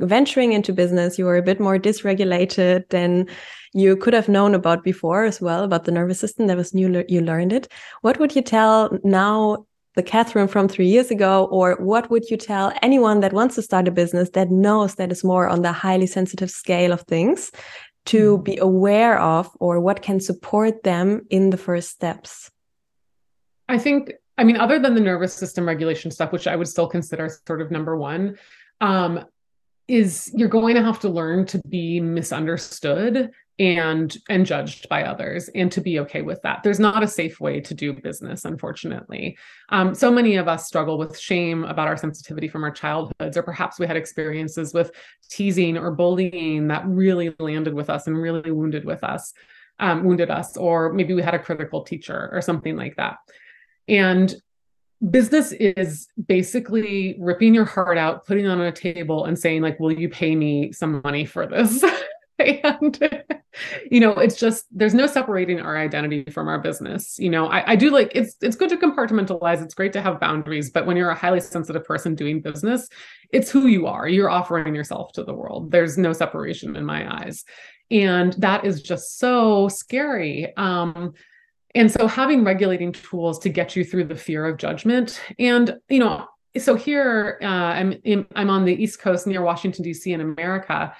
venturing 0.00 0.52
into 0.52 0.72
business. 0.72 1.18
You 1.18 1.26
were 1.26 1.38
a 1.38 1.42
bit 1.42 1.60
more 1.60 1.78
dysregulated 1.78 2.88
than 2.88 3.28
you 3.72 3.96
could 3.96 4.14
have 4.14 4.28
known 4.28 4.54
about 4.54 4.84
before 4.84 5.24
as 5.24 5.40
well 5.40 5.64
about 5.64 5.84
the 5.84 5.92
nervous 5.92 6.20
system. 6.20 6.46
That 6.46 6.56
was 6.56 6.74
new. 6.74 7.04
You 7.08 7.20
learned 7.20 7.52
it. 7.52 7.68
What 8.02 8.18
would 8.18 8.36
you 8.36 8.42
tell 8.42 8.98
now? 9.04 9.66
The 9.94 10.02
Catherine 10.02 10.48
from 10.48 10.68
three 10.68 10.86
years 10.86 11.10
ago, 11.10 11.48
or 11.50 11.76
what 11.78 12.08
would 12.08 12.30
you 12.30 12.38
tell 12.38 12.72
anyone 12.80 13.20
that 13.20 13.34
wants 13.34 13.56
to 13.56 13.62
start 13.62 13.88
a 13.88 13.90
business 13.90 14.30
that 14.30 14.50
knows 14.50 14.94
that 14.94 15.12
is 15.12 15.22
more 15.22 15.46
on 15.48 15.60
the 15.60 15.72
highly 15.72 16.06
sensitive 16.06 16.50
scale 16.50 16.92
of 16.92 17.02
things 17.02 17.52
to 18.04 18.38
mm 18.38 18.44
be 18.44 18.56
aware 18.56 19.20
of, 19.20 19.50
or 19.60 19.80
what 19.80 20.00
can 20.00 20.18
support 20.18 20.82
them 20.82 21.26
in 21.28 21.50
the 21.50 21.58
first 21.58 21.90
steps? 21.90 22.50
I 23.68 23.78
think 23.78 24.12
I 24.38 24.44
mean, 24.44 24.56
other 24.56 24.78
than 24.78 24.94
the 24.94 25.00
nervous 25.00 25.34
system 25.34 25.66
regulation 25.66 26.10
stuff, 26.10 26.32
which 26.32 26.46
I 26.46 26.56
would 26.56 26.68
still 26.68 26.88
consider 26.88 27.30
sort 27.46 27.60
of 27.60 27.70
number 27.70 27.96
one, 27.96 28.38
um, 28.80 29.24
is 29.88 30.32
you're 30.34 30.48
going 30.48 30.74
to 30.74 30.82
have 30.82 31.00
to 31.00 31.08
learn 31.08 31.44
to 31.46 31.60
be 31.68 32.00
misunderstood 32.00 33.30
and 33.58 34.16
and 34.30 34.46
judged 34.46 34.88
by 34.88 35.02
others 35.02 35.50
and 35.54 35.70
to 35.70 35.80
be 35.80 36.00
okay 36.00 36.22
with 36.22 36.40
that. 36.42 36.62
There's 36.62 36.80
not 36.80 37.02
a 37.02 37.08
safe 37.08 37.38
way 37.38 37.60
to 37.60 37.74
do 37.74 37.92
business 37.92 38.44
unfortunately. 38.44 39.36
Um, 39.68 39.94
so 39.94 40.10
many 40.10 40.36
of 40.36 40.48
us 40.48 40.66
struggle 40.66 40.96
with 40.96 41.18
shame 41.18 41.64
about 41.64 41.88
our 41.88 41.96
sensitivity 41.96 42.48
from 42.48 42.64
our 42.64 42.70
childhoods 42.70 43.36
or 43.36 43.42
perhaps 43.42 43.78
we 43.78 43.86
had 43.86 43.96
experiences 43.96 44.72
with 44.72 44.92
teasing 45.28 45.76
or 45.76 45.90
bullying 45.90 46.68
that 46.68 46.86
really 46.86 47.34
landed 47.38 47.74
with 47.74 47.90
us 47.90 48.06
and 48.06 48.16
really 48.16 48.50
wounded 48.50 48.84
with 48.86 49.04
us 49.04 49.34
um, 49.78 50.04
wounded 50.04 50.30
us 50.30 50.56
or 50.56 50.92
maybe 50.92 51.12
we 51.12 51.22
had 51.22 51.34
a 51.34 51.38
critical 51.38 51.82
teacher 51.82 52.30
or 52.32 52.40
something 52.40 52.76
like 52.76 52.96
that 52.96 53.16
and 53.88 54.34
business 55.10 55.52
is 55.52 56.08
basically 56.28 57.16
ripping 57.18 57.54
your 57.54 57.64
heart 57.64 57.98
out, 57.98 58.24
putting 58.26 58.44
it 58.44 58.48
on 58.48 58.60
a 58.60 58.72
table 58.72 59.24
and 59.24 59.38
saying 59.38 59.62
like, 59.62 59.80
will 59.80 59.92
you 59.92 60.08
pay 60.08 60.36
me 60.36 60.72
some 60.72 61.00
money 61.02 61.24
for 61.24 61.46
this? 61.46 61.84
and 62.38 63.22
you 63.90 64.00
know 64.00 64.12
it's 64.12 64.36
just 64.36 64.64
there's 64.72 64.94
no 64.94 65.06
separating 65.06 65.60
our 65.60 65.76
identity 65.76 66.24
from 66.24 66.48
our 66.48 66.58
business 66.58 67.18
you 67.18 67.28
know? 67.28 67.46
I, 67.46 67.72
I, 67.72 67.76
do 67.76 67.90
like 67.90 68.10
it's 68.14 68.36
it's 68.40 68.56
good 68.56 68.70
to 68.70 68.76
compartmentalize. 68.76 69.62
It's 69.62 69.74
great 69.74 69.92
to 69.92 70.02
have 70.02 70.18
boundaries 70.18 70.70
but 70.70 70.86
when 70.86 70.96
you're 70.96 71.10
a 71.10 71.14
highly 71.14 71.40
sensitive 71.40 71.84
person 71.84 72.14
doing 72.14 72.40
business 72.40 72.88
it's 73.30 73.50
who 73.50 73.66
you 73.66 73.86
are. 73.86 74.08
You're 74.08 74.30
offering 74.30 74.74
yourself 74.74 75.12
to 75.12 75.24
the 75.24 75.34
world. 75.34 75.70
There's 75.70 75.96
no 75.96 76.12
separation 76.12 76.76
in 76.76 76.84
my 76.84 77.22
eyes. 77.22 77.44
And 77.90 78.34
that 78.34 78.64
is 78.64 78.82
just 78.82 79.18
so 79.18 79.68
scary. 79.68 80.56
Um 80.56 81.12
and 81.74 81.90
so 81.90 82.06
having 82.06 82.44
regulating 82.44 82.92
tools 82.92 83.38
to 83.40 83.48
get 83.48 83.74
you 83.74 83.84
through 83.84 84.04
the 84.04 84.16
fear 84.16 84.46
of 84.46 84.58
judgment. 84.58 85.20
And, 85.38 85.78
you 85.88 86.00
know, 86.00 86.26
so 86.58 86.74
here 86.74 87.38
uh, 87.42 87.46
I'm 87.46 87.94
in, 88.04 88.26
I'm 88.34 88.50
on 88.50 88.64
the 88.64 88.74
East 88.74 89.00
Coast 89.00 89.26
near 89.26 89.40
Washington 89.42 89.82
D.C. 89.82 90.12
in 90.12 90.20
America, 90.20 90.94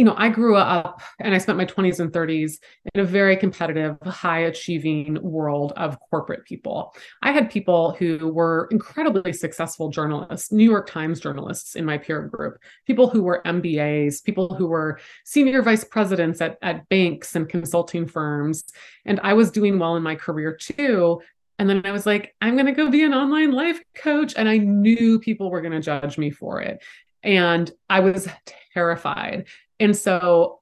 you 0.00 0.06
know, 0.06 0.14
I 0.16 0.30
grew 0.30 0.56
up 0.56 1.02
and 1.18 1.34
I 1.34 1.36
spent 1.36 1.58
my 1.58 1.66
20s 1.66 2.00
and 2.00 2.10
30s 2.10 2.54
in 2.94 3.02
a 3.02 3.04
very 3.04 3.36
competitive, 3.36 3.98
high 4.02 4.38
achieving 4.38 5.18
world 5.20 5.74
of 5.76 5.98
corporate 6.08 6.46
people. 6.46 6.94
I 7.20 7.32
had 7.32 7.50
people 7.50 7.92
who 7.92 8.32
were 8.32 8.66
incredibly 8.70 9.34
successful 9.34 9.90
journalists, 9.90 10.52
New 10.52 10.64
York 10.64 10.88
Times 10.88 11.20
journalists 11.20 11.76
in 11.76 11.84
my 11.84 11.98
peer 11.98 12.22
group, 12.22 12.56
people 12.86 13.10
who 13.10 13.22
were 13.22 13.42
MBAs, 13.44 14.24
people 14.24 14.54
who 14.54 14.68
were 14.68 14.98
senior 15.26 15.60
vice 15.60 15.84
presidents 15.84 16.40
at, 16.40 16.56
at 16.62 16.88
banks 16.88 17.36
and 17.36 17.46
consulting 17.46 18.06
firms. 18.06 18.64
And 19.04 19.20
I 19.22 19.34
was 19.34 19.50
doing 19.50 19.78
well 19.78 19.96
in 19.96 20.02
my 20.02 20.14
career 20.14 20.56
too. 20.56 21.20
And 21.58 21.68
then 21.68 21.84
I 21.84 21.92
was 21.92 22.06
like, 22.06 22.34
I'm 22.40 22.54
going 22.54 22.64
to 22.64 22.72
go 22.72 22.90
be 22.90 23.04
an 23.04 23.12
online 23.12 23.52
life 23.52 23.82
coach. 23.94 24.32
And 24.34 24.48
I 24.48 24.56
knew 24.56 25.18
people 25.18 25.50
were 25.50 25.60
going 25.60 25.74
to 25.74 25.80
judge 25.80 26.16
me 26.16 26.30
for 26.30 26.62
it. 26.62 26.82
And 27.22 27.70
I 27.90 28.00
was 28.00 28.26
terrified. 28.72 29.46
And 29.80 29.96
so 29.96 30.60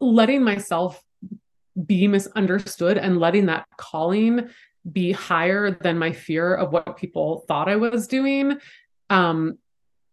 letting 0.00 0.42
myself 0.42 1.02
be 1.84 2.08
misunderstood 2.08 2.96
and 2.96 3.18
letting 3.18 3.46
that 3.46 3.66
calling 3.76 4.48
be 4.90 5.12
higher 5.12 5.70
than 5.70 5.98
my 5.98 6.12
fear 6.12 6.54
of 6.54 6.72
what 6.72 6.96
people 6.96 7.44
thought 7.48 7.68
I 7.68 7.76
was 7.76 8.06
doing. 8.06 8.58
Um, 9.10 9.58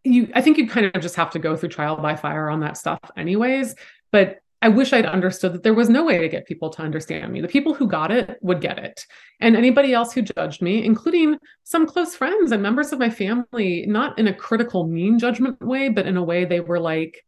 you, 0.03 0.29
I 0.33 0.41
think 0.41 0.57
you 0.57 0.67
kind 0.67 0.85
of 0.85 1.01
just 1.01 1.15
have 1.15 1.29
to 1.31 1.39
go 1.39 1.55
through 1.55 1.69
trial 1.69 1.95
by 1.95 2.15
fire 2.15 2.49
on 2.49 2.59
that 2.61 2.77
stuff, 2.77 2.99
anyways. 3.15 3.75
But 4.11 4.39
I 4.61 4.69
wish 4.69 4.93
I'd 4.93 5.05
understood 5.05 5.53
that 5.53 5.63
there 5.63 5.73
was 5.73 5.89
no 5.89 6.05
way 6.05 6.19
to 6.19 6.29
get 6.29 6.47
people 6.47 6.69
to 6.71 6.81
understand 6.81 7.31
me. 7.31 7.41
The 7.41 7.47
people 7.47 7.73
who 7.73 7.87
got 7.87 8.11
it 8.11 8.37
would 8.41 8.61
get 8.61 8.79
it. 8.79 9.05
And 9.41 9.55
anybody 9.55 9.93
else 9.93 10.13
who 10.13 10.21
judged 10.21 10.61
me, 10.61 10.85
including 10.85 11.37
some 11.63 11.85
close 11.85 12.15
friends 12.15 12.51
and 12.51 12.63
members 12.63 12.93
of 12.93 12.99
my 12.99 13.09
family, 13.09 13.85
not 13.87 14.17
in 14.17 14.27
a 14.27 14.33
critical, 14.33 14.87
mean 14.87 15.19
judgment 15.19 15.61
way, 15.61 15.89
but 15.89 16.07
in 16.07 16.17
a 16.17 16.23
way 16.23 16.45
they 16.45 16.61
were 16.61 16.79
like, 16.79 17.21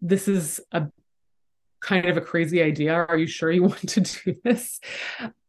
this 0.00 0.28
is 0.28 0.60
a 0.72 0.86
kind 1.80 2.06
of 2.06 2.16
a 2.16 2.20
crazy 2.20 2.62
idea. 2.62 2.92
Are 2.94 3.16
you 3.16 3.26
sure 3.26 3.50
you 3.50 3.62
want 3.64 3.88
to 3.88 4.00
do 4.00 4.36
this? 4.44 4.80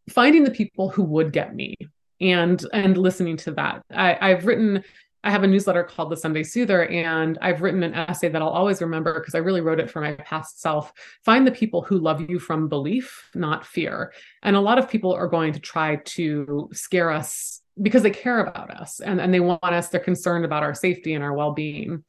Finding 0.10 0.44
the 0.44 0.52
people 0.52 0.90
who 0.90 1.04
would 1.04 1.34
get 1.34 1.56
me 1.56 1.76
and 2.20 2.66
and 2.74 2.98
listening 2.98 3.38
to 3.38 3.52
that. 3.52 3.84
I, 3.92 4.18
I've 4.20 4.46
written 4.46 4.84
I 5.24 5.32
have 5.32 5.44
a 5.44 5.48
newsletter 5.48 5.84
called 5.84 6.10
The 6.10 6.16
Sunday 6.16 6.44
Soother, 6.44 6.86
and 6.86 7.38
I've 7.42 7.62
written 7.62 7.84
an 7.84 7.94
essay 7.94 8.30
that 8.30 8.42
I'll 8.42 8.48
always 8.48 8.82
remember 8.82 9.16
because 9.16 9.36
I 9.36 9.40
really 9.40 9.62
wrote 9.62 9.80
it 9.80 9.90
for 9.90 10.00
my 10.00 10.14
past 10.14 10.62
self. 10.62 10.94
Find 11.26 11.46
the 11.46 11.52
people 11.52 11.82
who 11.82 11.98
love 11.98 12.30
you 12.30 12.40
from 12.40 12.70
belief, 12.70 13.30
not 13.36 13.66
fear. 13.66 14.14
And 14.44 14.56
a 14.56 14.62
lot 14.62 14.78
of 14.78 14.90
people 14.90 15.12
are 15.12 15.28
going 15.28 15.52
to 15.54 15.60
try 15.60 15.98
to 15.98 16.70
scare 16.72 17.12
us 17.12 17.62
because 17.82 18.04
they 18.04 18.12
care 18.12 18.40
about 18.40 18.72
us 18.72 19.02
and, 19.02 19.20
and 19.20 19.34
they 19.34 19.40
want 19.40 19.64
us, 19.64 19.90
they're 19.90 20.00
concerned 20.00 20.46
about 20.46 20.64
our 20.64 20.74
safety 20.74 21.14
and 21.14 21.24
our 21.24 21.34
well 21.34 21.52
being. 21.52 22.04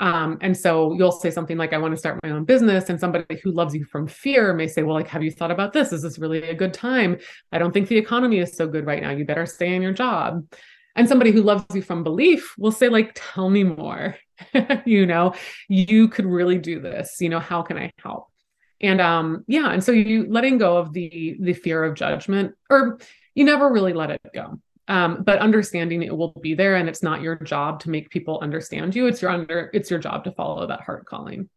Um, 0.00 0.38
and 0.40 0.56
so 0.56 0.92
you'll 0.94 1.12
say 1.12 1.30
something 1.30 1.56
like, 1.56 1.72
I 1.72 1.78
want 1.78 1.92
to 1.92 1.96
start 1.96 2.18
my 2.22 2.30
own 2.30 2.44
business. 2.44 2.88
And 2.88 2.98
somebody 2.98 3.38
who 3.42 3.52
loves 3.52 3.74
you 3.74 3.84
from 3.84 4.06
fear 4.06 4.52
may 4.52 4.66
say, 4.66 4.82
Well, 4.82 4.94
like, 4.94 5.08
have 5.08 5.22
you 5.22 5.30
thought 5.30 5.50
about 5.50 5.72
this? 5.72 5.92
Is 5.92 6.02
this 6.02 6.18
really 6.18 6.42
a 6.42 6.54
good 6.54 6.74
time? 6.74 7.18
I 7.52 7.58
don't 7.58 7.72
think 7.72 7.88
the 7.88 7.96
economy 7.96 8.38
is 8.38 8.56
so 8.56 8.66
good 8.66 8.86
right 8.86 9.02
now. 9.02 9.10
You 9.10 9.24
better 9.24 9.46
stay 9.46 9.74
in 9.74 9.82
your 9.82 9.92
job. 9.92 10.46
And 10.96 11.08
somebody 11.08 11.32
who 11.32 11.42
loves 11.42 11.64
you 11.74 11.82
from 11.82 12.04
belief 12.04 12.54
will 12.56 12.72
say, 12.72 12.88
like, 12.88 13.12
tell 13.14 13.50
me 13.50 13.64
more. 13.64 14.16
you 14.84 15.06
know, 15.06 15.34
you 15.68 16.08
could 16.08 16.26
really 16.26 16.58
do 16.58 16.80
this. 16.80 17.16
You 17.20 17.28
know, 17.28 17.40
how 17.40 17.62
can 17.62 17.78
I 17.78 17.92
help? 18.02 18.28
And 18.80 19.00
um, 19.00 19.44
yeah, 19.46 19.70
and 19.70 19.82
so 19.82 19.92
you 19.92 20.26
letting 20.28 20.58
go 20.58 20.76
of 20.76 20.92
the 20.92 21.36
the 21.40 21.52
fear 21.52 21.84
of 21.84 21.94
judgment, 21.94 22.54
or 22.68 22.98
you 23.34 23.44
never 23.44 23.72
really 23.72 23.92
let 23.92 24.10
it 24.10 24.20
go 24.34 24.58
um, 24.88 25.22
but 25.22 25.38
understanding 25.38 26.02
it 26.02 26.16
will 26.16 26.32
be 26.40 26.54
there 26.54 26.76
and 26.76 26.88
it's 26.88 27.02
not 27.02 27.22
your 27.22 27.36
job 27.36 27.80
to 27.80 27.90
make 27.90 28.10
people 28.10 28.38
understand 28.42 28.94
you. 28.94 29.06
It's 29.06 29.22
your 29.22 29.30
under 29.30 29.70
it's 29.72 29.90
your 29.90 29.98
job 29.98 30.24
to 30.24 30.32
follow 30.32 30.66
that 30.66 30.80
heart 30.82 31.06
calling. 31.06 31.48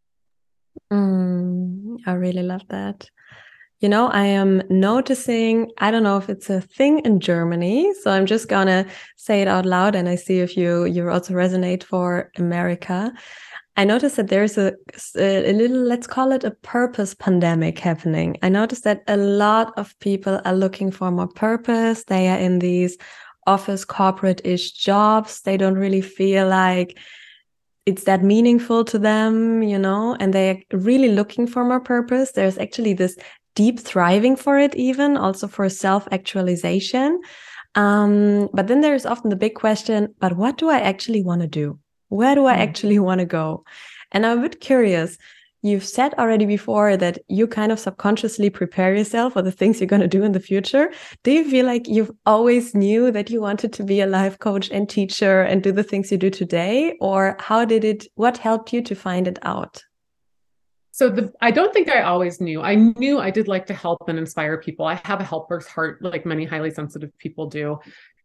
Mm, 0.91 1.97
i 2.05 2.13
really 2.13 2.43
love 2.43 2.61
that. 2.69 3.09
You 3.79 3.89
know 3.89 4.07
i 4.07 4.23
am 4.23 4.63
noticing 4.71 5.71
i 5.77 5.91
don't 5.91 6.01
know 6.01 6.17
if 6.17 6.29
it's 6.29 6.49
a 6.49 6.61
thing 6.61 6.97
in 7.05 7.19
germany 7.19 7.93
so 8.01 8.09
i'm 8.09 8.25
just 8.25 8.47
gonna 8.47 8.87
say 9.17 9.43
it 9.43 9.47
out 9.47 9.67
loud 9.67 9.93
and 9.93 10.09
i 10.09 10.15
see 10.15 10.39
if 10.39 10.57
you 10.57 10.85
you 10.85 11.07
also 11.07 11.35
resonate 11.35 11.83
for 11.83 12.31
america 12.37 13.13
I 13.77 13.85
noticed 13.85 14.15
that 14.15 14.29
there's 14.29 14.57
a, 14.57 14.73
a 15.15 15.53
little, 15.53 15.77
let's 15.77 16.07
call 16.07 16.31
it 16.31 16.43
a 16.43 16.49
purpose 16.49 17.13
pandemic 17.13 17.77
happening. 17.77 18.35
I 18.41 18.49
noticed 18.49 18.83
that 18.85 19.03
a 19.07 19.17
lot 19.17 19.71
of 19.77 19.97
people 19.99 20.41
are 20.43 20.55
looking 20.55 20.89
for 20.89 21.11
more 21.11 21.27
purpose. 21.27 22.03
They 22.05 22.27
are 22.27 22.39
in 22.39 22.57
these 22.57 22.97
office 23.45 23.85
corporate 23.85 24.41
ish 24.43 24.71
jobs. 24.71 25.41
They 25.41 25.57
don't 25.57 25.77
really 25.77 26.01
feel 26.01 26.47
like 26.47 26.97
it's 27.85 28.05
that 28.05 28.23
meaningful 28.23 28.83
to 28.85 28.97
them, 28.97 29.61
you 29.61 29.77
know, 29.77 30.17
and 30.19 30.33
they're 30.33 30.59
really 30.71 31.09
looking 31.09 31.45
for 31.45 31.63
more 31.63 31.79
purpose. 31.79 32.31
There's 32.31 32.57
actually 32.57 32.93
this 32.93 33.15
deep 33.53 33.79
thriving 33.79 34.35
for 34.35 34.57
it, 34.57 34.75
even 34.75 35.17
also 35.17 35.47
for 35.47 35.69
self 35.69 36.07
actualization. 36.11 37.21
Um, 37.75 38.49
but 38.53 38.67
then 38.67 38.81
there's 38.81 39.05
often 39.05 39.29
the 39.29 39.35
big 39.35 39.53
question, 39.53 40.15
but 40.19 40.35
what 40.35 40.57
do 40.57 40.69
I 40.69 40.79
actually 40.79 41.21
want 41.21 41.41
to 41.41 41.47
do? 41.47 41.79
Where 42.09 42.35
do 42.35 42.45
I 42.45 42.55
hmm. 42.55 42.61
actually 42.61 42.99
want 43.07 43.19
to 43.19 43.25
go? 43.25 43.63
And 44.11 44.25
I'm 44.25 44.39
a 44.39 44.41
bit 44.43 44.61
curious. 44.61 45.17
You've 45.63 45.83
said 45.83 46.13
already 46.13 46.45
before 46.45 46.95
that 46.97 47.17
you 47.27 47.47
kind 47.47 47.71
of 47.71 47.79
subconsciously 47.79 48.49
prepare 48.49 48.95
yourself 48.95 49.33
for 49.33 49.41
the 49.41 49.51
things 49.51 49.79
you're 49.79 49.87
going 49.87 50.03
to 50.03 50.07
do 50.07 50.23
in 50.23 50.31
the 50.31 50.39
future. 50.39 50.91
Do 51.23 51.31
you 51.31 51.49
feel 51.49 51.65
like 51.65 51.87
you've 51.87 52.11
always 52.25 52.75
knew 52.75 53.11
that 53.11 53.31
you 53.31 53.41
wanted 53.41 53.73
to 53.73 53.83
be 53.83 53.99
a 53.99 54.05
life 54.05 54.37
coach 54.37 54.69
and 54.69 54.87
teacher 54.87 55.41
and 55.41 55.63
do 55.63 55.71
the 55.71 55.83
things 55.83 56.11
you 56.11 56.17
do 56.17 56.29
today? 56.29 56.95
Or 57.01 57.35
how 57.39 57.65
did 57.65 57.83
it, 57.83 58.05
what 58.15 58.37
helped 58.37 58.71
you 58.71 58.81
to 58.83 58.95
find 58.95 59.27
it 59.27 59.39
out? 59.41 59.83
So 60.97 61.09
the 61.09 61.31
I 61.41 61.51
don't 61.51 61.71
think 61.73 61.89
I 61.89 62.01
always 62.01 62.41
knew. 62.41 62.63
I 62.63 62.73
knew 62.73 63.19
I 63.19 63.29
did 63.29 63.47
like 63.47 63.67
to 63.67 63.73
help 63.75 64.09
and 64.09 64.17
inspire 64.17 64.57
people. 64.57 64.87
I 64.87 64.99
have 65.05 65.21
a 65.21 65.23
helper's 65.23 65.67
heart 65.67 66.01
like 66.01 66.25
many 66.25 66.43
highly 66.43 66.71
sensitive 66.71 67.15
people 67.19 67.45
do. 67.45 67.77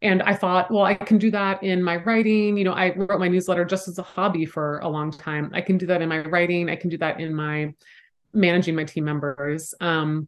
And 0.03 0.21
I 0.23 0.35
thought, 0.35 0.69
well, 0.69 0.83
I 0.83 0.93
can 0.95 1.17
do 1.17 1.31
that 1.31 1.63
in 1.63 1.81
my 1.81 1.95
writing. 1.95 2.57
You 2.57 2.65
know, 2.65 2.73
I 2.73 2.93
wrote 2.93 3.19
my 3.19 3.29
newsletter 3.29 3.63
just 3.63 3.87
as 3.87 3.97
a 3.97 4.03
hobby 4.03 4.45
for 4.45 4.79
a 4.79 4.89
long 4.89 5.11
time. 5.11 5.49
I 5.53 5.61
can 5.61 5.77
do 5.77 5.85
that 5.87 6.01
in 6.01 6.09
my 6.09 6.19
writing. 6.19 6.69
I 6.69 6.75
can 6.75 6.89
do 6.89 6.97
that 6.97 7.21
in 7.21 7.33
my 7.33 7.73
managing 8.33 8.75
my 8.75 8.83
team 8.83 9.05
members. 9.05 9.73
Um, 9.79 10.27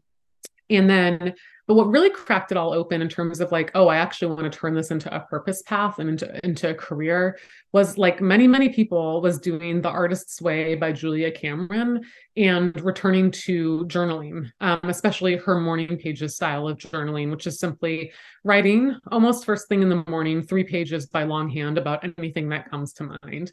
and 0.70 0.90
then 0.90 1.36
but 1.68 1.76
what 1.76 1.88
really 1.88 2.10
cracked 2.10 2.52
it 2.52 2.58
all 2.58 2.74
open 2.74 3.02
in 3.02 3.10
terms 3.10 3.40
of 3.40 3.52
like, 3.52 3.72
oh, 3.74 3.88
I 3.88 3.98
actually 3.98 4.36
want 4.36 4.52
to 4.52 4.58
turn 4.58 4.76
this 4.76 4.92
into 4.92 5.14
a 5.16 5.20
purpose 5.22 5.64
path 5.64 6.00
and 6.00 6.10
into, 6.10 6.46
into 6.46 6.70
a 6.70 6.76
career 6.76 7.40
was 7.72 7.98
like 7.98 8.22
many, 8.22 8.48
many 8.48 8.70
people 8.70 9.22
was 9.22 9.40
doing 9.40 9.82
The 9.82 9.90
Artist's 9.90 10.42
Way 10.42 10.76
by 10.76 10.92
Julia 10.92 11.32
Cameron 11.32 12.06
and 12.38 12.80
returning 12.82 13.32
to 13.32 13.86
journaling, 13.88 14.50
um, 14.62 14.80
especially 14.84 15.38
her 15.38 15.60
morning 15.60 15.98
pages 15.98 16.36
style 16.36 16.68
of 16.68 16.78
journaling, 16.78 17.32
which 17.32 17.48
is 17.48 17.60
simply 17.60 18.12
writing 18.44 18.98
almost 19.12 19.46
first 19.46 19.68
thing 19.68 19.82
in 19.82 19.90
the 19.90 20.04
morning, 20.08 20.44
three 20.44 20.64
pages 20.64 21.08
by 21.08 21.24
longhand 21.24 21.78
about 21.78 22.06
anything 22.18 22.50
that 22.50 22.70
comes 22.70 22.94
to 22.94 23.18
mind. 23.24 23.52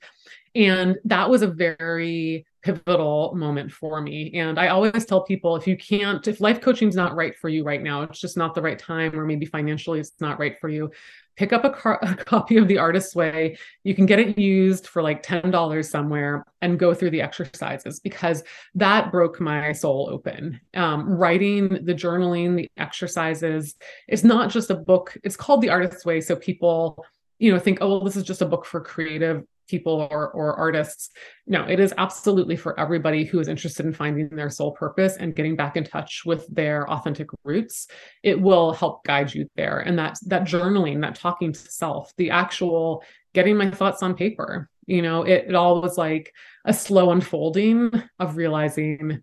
And 0.54 0.98
that 1.04 1.30
was 1.30 1.42
a 1.42 1.46
very 1.46 2.46
pivotal 2.62 3.34
moment 3.34 3.72
for 3.72 4.00
me. 4.00 4.32
And 4.34 4.58
I 4.58 4.68
always 4.68 5.04
tell 5.04 5.22
people 5.22 5.56
if 5.56 5.66
you 5.66 5.76
can't, 5.76 6.26
if 6.28 6.40
life 6.40 6.60
coaching 6.60 6.88
is 6.88 6.94
not 6.94 7.16
right 7.16 7.36
for 7.36 7.48
you 7.48 7.64
right 7.64 7.82
now, 7.82 8.02
it's 8.02 8.20
just 8.20 8.36
not 8.36 8.54
the 8.54 8.62
right 8.62 8.78
time, 8.78 9.18
or 9.18 9.24
maybe 9.24 9.46
financially 9.46 9.98
it's 9.98 10.12
not 10.20 10.38
right 10.38 10.56
for 10.60 10.68
you, 10.68 10.90
pick 11.36 11.52
up 11.52 11.64
a, 11.64 11.70
car- 11.70 11.98
a 12.02 12.14
copy 12.14 12.58
of 12.58 12.68
The 12.68 12.78
Artist's 12.78 13.16
Way. 13.16 13.56
You 13.82 13.94
can 13.94 14.06
get 14.06 14.20
it 14.20 14.38
used 14.38 14.86
for 14.86 15.02
like 15.02 15.22
$10 15.22 15.84
somewhere 15.84 16.44
and 16.60 16.78
go 16.78 16.94
through 16.94 17.10
the 17.10 17.22
exercises 17.22 17.98
because 17.98 18.44
that 18.74 19.10
broke 19.10 19.40
my 19.40 19.72
soul 19.72 20.08
open. 20.10 20.60
Um, 20.74 21.08
writing, 21.08 21.84
the 21.84 21.94
journaling, 21.94 22.56
the 22.56 22.70
exercises, 22.76 23.74
it's 24.06 24.24
not 24.24 24.50
just 24.50 24.70
a 24.70 24.76
book, 24.76 25.16
it's 25.24 25.36
called 25.36 25.62
The 25.62 25.70
Artist's 25.70 26.04
Way. 26.04 26.20
So 26.20 26.36
people, 26.36 27.04
you 27.38 27.52
know, 27.52 27.58
think, 27.58 27.78
oh, 27.80 27.88
well, 27.88 28.04
this 28.04 28.16
is 28.16 28.24
just 28.24 28.42
a 28.42 28.46
book 28.46 28.66
for 28.66 28.80
creative 28.80 29.44
people 29.72 30.06
or, 30.11 30.30
or 30.30 30.54
artists. 30.54 31.11
No, 31.46 31.64
it 31.64 31.80
is 31.80 31.92
absolutely 31.98 32.56
for 32.56 32.78
everybody 32.78 33.24
who 33.24 33.40
is 33.40 33.48
interested 33.48 33.85
in 33.85 33.92
finding 33.92 34.28
their 34.28 34.50
soul 34.50 34.72
purpose 34.72 35.16
and 35.16 35.35
getting 35.35 35.56
back 35.56 35.76
in 35.76 35.82
touch 35.82 36.22
with 36.24 36.46
their 36.46 36.88
authentic 36.88 37.28
roots. 37.42 37.88
It 38.22 38.40
will 38.40 38.72
help 38.72 39.02
guide 39.04 39.35
you 39.35 39.48
there. 39.56 39.80
And 39.80 39.98
that 39.98 40.18
that 40.26 40.42
journaling, 40.42 41.00
that 41.00 41.16
talking 41.16 41.52
to 41.52 41.58
self, 41.58 42.12
the 42.16 42.30
actual 42.30 43.02
getting 43.35 43.56
my 43.56 43.70
thoughts 43.70 44.02
on 44.02 44.14
paper, 44.14 44.68
you 44.87 45.02
know, 45.02 45.22
it, 45.22 45.46
it 45.48 45.54
all 45.54 45.80
was 45.80 45.96
like 45.96 46.32
a 46.64 46.72
slow 46.72 47.11
unfolding 47.11 47.90
of 48.18 48.37
realizing, 48.37 49.22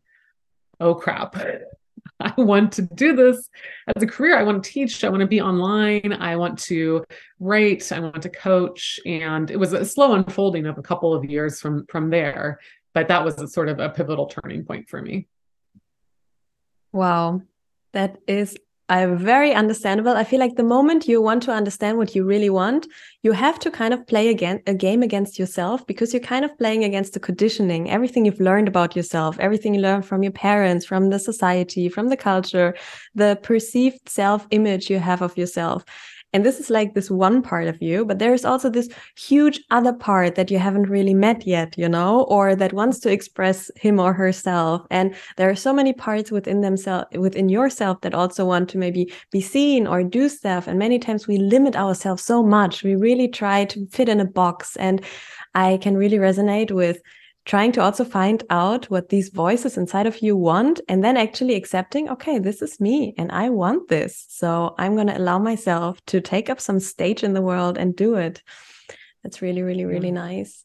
oh 0.80 0.96
crap, 0.96 1.36
I 2.20 2.34
want 2.38 2.72
to 2.74 2.82
do 2.82 3.16
this 3.16 3.50
as 3.96 4.04
a 4.04 4.08
career. 4.08 4.38
I 4.38 4.44
want 4.44 4.64
to 4.64 4.70
teach. 4.70 5.04
I 5.04 5.10
want 5.10 5.22
to 5.22 5.28
be 5.28 5.42
online. 5.42 6.14
I 6.14 6.36
want 6.36 6.60
to 6.64 7.06
write. 7.40 7.92
I 7.92 8.00
want 8.00 8.22
to 8.24 8.30
coach. 8.30 9.00
And 9.06 9.50
it 9.50 9.58
was 9.58 9.74
a 9.74 9.86
slow 9.86 10.14
unfolding 10.14 10.66
of 10.66 10.78
a 10.78 10.84
couple 10.84 11.14
of 11.14 11.26
years 11.26 11.60
from 11.60 11.86
from 11.88 12.10
there. 12.10 12.60
But 12.94 13.08
that 13.08 13.24
was 13.24 13.40
a 13.40 13.48
sort 13.48 13.70
of 13.70 13.80
a 13.80 13.90
pivotal 13.90 14.28
turning 14.28 14.66
point 14.66 14.90
for 14.90 15.02
me. 15.02 15.28
Wow. 16.92 17.42
That 17.94 18.18
is 18.28 18.58
I'm 18.90 19.20
very 19.20 19.54
understandable. 19.54 20.14
I 20.14 20.24
feel 20.24 20.40
like 20.40 20.56
the 20.56 20.64
moment 20.64 21.08
you 21.08 21.22
want 21.22 21.44
to 21.44 21.52
understand 21.52 22.00
what 22.00 22.16
you 22.16 22.24
really 22.24 22.50
want, 22.50 22.88
you 23.22 23.34
have 23.34 23.60
to 23.60 23.70
kind 23.70 23.94
of 23.94 24.08
play 24.08 24.30
again 24.30 24.64
a 24.66 24.74
game 24.74 25.04
against 25.04 25.38
yourself 25.38 25.86
because 25.86 26.12
you're 26.12 26.20
kind 26.22 26.44
of 26.44 26.58
playing 26.58 26.84
against 26.84 27.14
the 27.14 27.20
conditioning, 27.20 27.92
everything 27.92 28.26
you've 28.26 28.40
learned 28.40 28.68
about 28.68 28.96
yourself, 28.96 29.38
everything 29.40 29.76
you 29.76 29.82
learned 29.82 30.08
from 30.08 30.24
your 30.24 30.32
parents, 30.32 30.88
from 30.88 31.12
the 31.12 31.20
society, 31.20 31.88
from 31.88 32.10
the 32.10 32.18
culture, 32.18 32.76
the 33.14 33.38
perceived 33.44 34.10
self 34.10 34.48
image 34.50 34.90
you 34.90 34.98
have 34.98 35.22
of 35.22 35.38
yourself. 35.38 35.86
And 36.34 36.46
this 36.46 36.60
is 36.60 36.70
like 36.70 36.94
this 36.94 37.10
one 37.10 37.42
part 37.42 37.68
of 37.68 37.82
you, 37.82 38.06
but 38.06 38.20
there 38.20 38.34
is 38.34 38.46
also 38.46 38.70
this 38.70 38.90
huge 39.16 39.60
other 39.72 39.94
part 39.94 40.36
that 40.36 40.52
you 40.52 40.60
haven't 40.60 40.90
really 40.90 41.14
met 41.14 41.48
yet, 41.48 41.76
you 41.78 41.90
know, 41.90 42.24
or 42.30 42.56
that 42.56 42.74
wants 42.74 43.00
to 43.00 43.12
express 43.12 43.72
him 43.76 44.00
or 44.00 44.14
herself. 44.14 44.86
And 44.92 45.16
there 45.38 45.50
are 45.50 45.56
so 45.56 45.74
many 45.74 45.94
parts 45.94 46.32
within 46.32 46.62
themselves, 46.62 47.06
within 47.18 47.50
yourself 47.50 48.02
that 48.02 48.14
also 48.14 48.46
want 48.46 48.70
to 48.70 48.78
maybe 48.78 49.12
be 49.32 49.42
seen 49.42 49.88
or 49.88 50.04
do 50.04 50.30
stuff. 50.30 50.68
And 50.68 50.78
many 50.78 51.00
times 51.00 51.28
we 51.28 51.38
limit 51.38 51.76
ourselves 51.76 52.24
so 52.24 52.44
much. 52.44 52.84
We 52.84 52.96
really 52.96 53.28
try 53.28 53.66
to 53.66 53.88
fit 53.88 54.10
in 54.10 54.20
a 54.20 54.26
box. 54.26 54.76
And 54.76 55.04
I 55.56 55.78
can 55.82 55.98
really 55.98 56.18
resonate 56.18 56.72
with 56.72 57.02
trying 57.50 57.72
to 57.72 57.82
also 57.82 58.06
find 58.06 58.44
out 58.52 58.86
what 58.92 59.10
these 59.10 59.30
voices 59.30 59.76
inside 59.76 60.06
of 60.06 60.22
you 60.22 60.38
want 60.38 60.80
and 60.88 61.04
then 61.04 61.18
actually 61.18 61.56
accepting, 61.56 62.08
okay, 62.08 62.38
this 62.38 62.62
is 62.62 62.80
me 62.80 63.16
and 63.18 63.32
I 63.32 63.50
want 63.50 63.90
this. 63.90 64.28
So 64.30 64.76
I'm 64.78 64.94
going 64.94 65.08
to 65.08 65.18
allow 65.18 65.40
myself 65.40 66.00
to 66.06 66.22
take 66.22 66.48
up 66.48 66.62
some 66.62 66.80
stage 66.80 67.24
in 67.24 67.34
the 67.34 67.42
world 67.42 67.76
and 67.76 67.96
do 67.96 68.14
it. 68.14 68.44
That's 69.24 69.42
really, 69.42 69.64
really, 69.64 69.84
really 69.84 70.12
mm. 70.12 70.22
nice. 70.26 70.64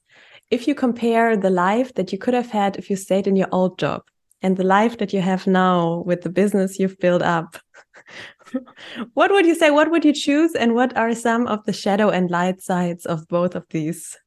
If 0.51 0.69
you 0.69 0.75
compare 0.75 1.39
the 1.39 1.49
life 1.49 1.95
that 1.95 2.13
you 2.13 2.19
could 2.19 2.35
have 2.35 2.51
had 2.51 2.77
if 2.77 2.91
you 2.91 2.97
stayed 2.97 3.27
in 3.27 3.35
your 3.35 3.49
old 3.51 3.79
job 3.79 4.03
and 4.43 4.55
the 4.55 4.63
life 4.63 4.99
that 4.99 5.15
you 5.15 5.23
have 5.23 5.47
now 5.47 6.03
with 6.05 6.21
the 6.21 6.29
business 6.29 6.79
you've 6.79 6.99
built 6.99 7.23
up, 7.23 7.57
what 9.15 9.31
would 9.33 9.47
you 9.47 9.55
say? 9.55 9.71
What 9.71 9.91
would 9.91 10.05
you 10.05 10.13
choose? 10.13 10.55
And 10.55 10.75
what 10.75 10.95
are 10.99 11.15
some 11.15 11.47
of 11.47 11.65
the 11.65 11.73
shadow 11.73 12.11
and 12.11 12.31
light 12.31 12.61
sides 12.61 13.07
of 13.07 13.27
both 13.29 13.55
of 13.55 13.65
these 13.71 14.19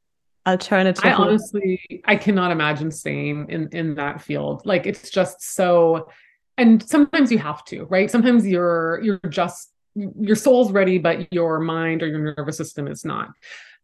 alternative. 0.50 1.04
I 1.04 1.12
honestly, 1.12 2.02
I 2.04 2.16
cannot 2.16 2.50
imagine 2.50 2.90
staying 2.90 3.46
in 3.48 3.68
in 3.72 3.94
that 3.96 4.20
field. 4.20 4.62
Like 4.64 4.86
it's 4.86 5.10
just 5.10 5.42
so, 5.42 6.08
and 6.56 6.82
sometimes 6.82 7.30
you 7.30 7.38
have 7.38 7.64
to, 7.66 7.84
right? 7.84 8.10
Sometimes 8.10 8.46
you're 8.46 9.00
you're 9.02 9.20
just 9.28 9.72
your 9.94 10.36
soul's 10.36 10.72
ready, 10.72 10.98
but 10.98 11.32
your 11.32 11.58
mind 11.58 12.02
or 12.02 12.06
your 12.06 12.34
nervous 12.36 12.56
system 12.56 12.86
is 12.88 13.04
not. 13.04 13.30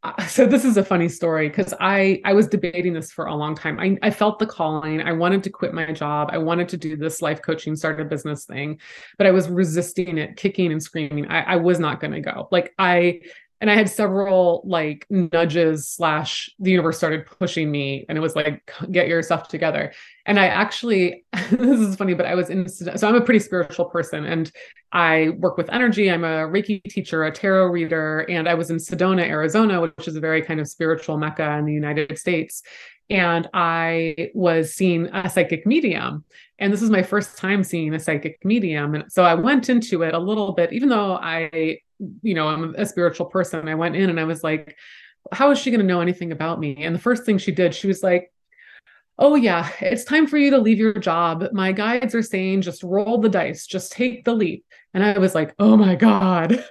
Uh, 0.04 0.26
so 0.26 0.44
this 0.44 0.66
is 0.66 0.76
a 0.76 0.84
funny 0.84 1.08
story 1.08 1.48
because 1.48 1.72
I 1.80 2.20
I 2.26 2.34
was 2.34 2.46
debating 2.46 2.92
this 2.92 3.10
for 3.10 3.26
a 3.26 3.34
long 3.34 3.54
time. 3.54 3.80
I, 3.80 3.96
I 4.02 4.10
felt 4.10 4.38
the 4.38 4.46
calling. 4.46 5.00
I 5.00 5.12
wanted 5.12 5.42
to 5.44 5.50
quit 5.50 5.72
my 5.72 5.92
job. 5.92 6.28
I 6.30 6.38
wanted 6.38 6.68
to 6.70 6.76
do 6.76 6.94
this 6.94 7.22
life 7.22 7.40
coaching, 7.40 7.74
start 7.74 8.00
a 8.00 8.04
business 8.04 8.44
thing, 8.44 8.80
but 9.16 9.26
I 9.26 9.30
was 9.30 9.48
resisting 9.48 10.18
it, 10.18 10.36
kicking 10.36 10.72
and 10.72 10.82
screaming. 10.82 11.26
I, 11.28 11.54
I 11.54 11.56
was 11.56 11.78
not 11.78 12.00
going 12.00 12.12
to 12.12 12.20
go. 12.20 12.48
Like 12.52 12.74
I 12.78 13.20
and 13.64 13.70
I 13.70 13.76
had 13.76 13.88
several 13.88 14.60
like 14.66 15.06
nudges 15.08 15.88
slash 15.88 16.50
the 16.58 16.70
universe 16.70 16.98
started 16.98 17.24
pushing 17.24 17.70
me 17.70 18.04
and 18.10 18.18
it 18.18 18.20
was 18.20 18.36
like 18.36 18.70
get 18.90 19.08
your 19.08 19.22
stuff 19.22 19.48
together. 19.48 19.94
And 20.26 20.38
I 20.38 20.48
actually 20.48 21.24
this 21.32 21.80
is 21.80 21.96
funny 21.96 22.12
but 22.12 22.26
I 22.26 22.34
was 22.34 22.50
in 22.50 22.68
so 22.68 23.08
I'm 23.08 23.14
a 23.14 23.22
pretty 23.22 23.40
spiritual 23.40 23.86
person 23.86 24.26
and 24.26 24.52
I 24.92 25.30
work 25.38 25.56
with 25.56 25.70
energy. 25.70 26.10
I'm 26.10 26.24
a 26.24 26.46
Reiki 26.46 26.82
teacher 26.84 27.24
a 27.24 27.32
tarot 27.32 27.68
reader 27.68 28.26
and 28.28 28.50
I 28.50 28.52
was 28.52 28.68
in 28.68 28.76
Sedona 28.76 29.26
Arizona 29.26 29.80
which 29.80 30.08
is 30.08 30.14
a 30.14 30.20
very 30.20 30.42
kind 30.42 30.60
of 30.60 30.68
spiritual 30.68 31.16
mecca 31.16 31.52
in 31.52 31.64
the 31.64 31.72
United 31.72 32.18
States. 32.18 32.62
And 33.08 33.48
I 33.54 34.30
was 34.34 34.74
seeing 34.74 35.06
a 35.06 35.30
psychic 35.30 35.64
medium 35.64 36.22
and 36.58 36.70
this 36.70 36.82
is 36.82 36.90
my 36.90 37.02
first 37.02 37.38
time 37.38 37.64
seeing 37.64 37.94
a 37.94 37.98
psychic 37.98 38.44
medium. 38.44 38.94
And 38.94 39.10
so 39.10 39.24
I 39.24 39.32
went 39.32 39.70
into 39.70 40.02
it 40.02 40.12
a 40.12 40.18
little 40.18 40.52
bit 40.52 40.74
even 40.74 40.90
though 40.90 41.14
I 41.14 41.78
you 42.22 42.34
know, 42.34 42.48
I'm 42.48 42.74
a 42.76 42.86
spiritual 42.86 43.26
person. 43.26 43.68
I 43.68 43.74
went 43.74 43.96
in 43.96 44.10
and 44.10 44.20
I 44.20 44.24
was 44.24 44.42
like, 44.42 44.76
how 45.32 45.50
is 45.50 45.58
she 45.58 45.70
going 45.70 45.80
to 45.80 45.86
know 45.86 46.00
anything 46.00 46.32
about 46.32 46.60
me? 46.60 46.84
And 46.84 46.94
the 46.94 47.00
first 47.00 47.24
thing 47.24 47.38
she 47.38 47.52
did, 47.52 47.74
she 47.74 47.86
was 47.86 48.02
like, 48.02 48.30
Oh, 49.16 49.36
yeah, 49.36 49.70
it's 49.80 50.02
time 50.02 50.26
for 50.26 50.38
you 50.38 50.50
to 50.50 50.58
leave 50.58 50.78
your 50.78 50.94
job. 50.94 51.46
My 51.52 51.70
guides 51.70 52.16
are 52.16 52.22
saying 52.22 52.62
just 52.62 52.82
roll 52.82 53.18
the 53.18 53.28
dice, 53.28 53.64
just 53.64 53.92
take 53.92 54.24
the 54.24 54.34
leap. 54.34 54.64
And 54.92 55.04
I 55.04 55.18
was 55.18 55.34
like, 55.34 55.54
Oh 55.58 55.76
my 55.76 55.94
God. 55.94 56.64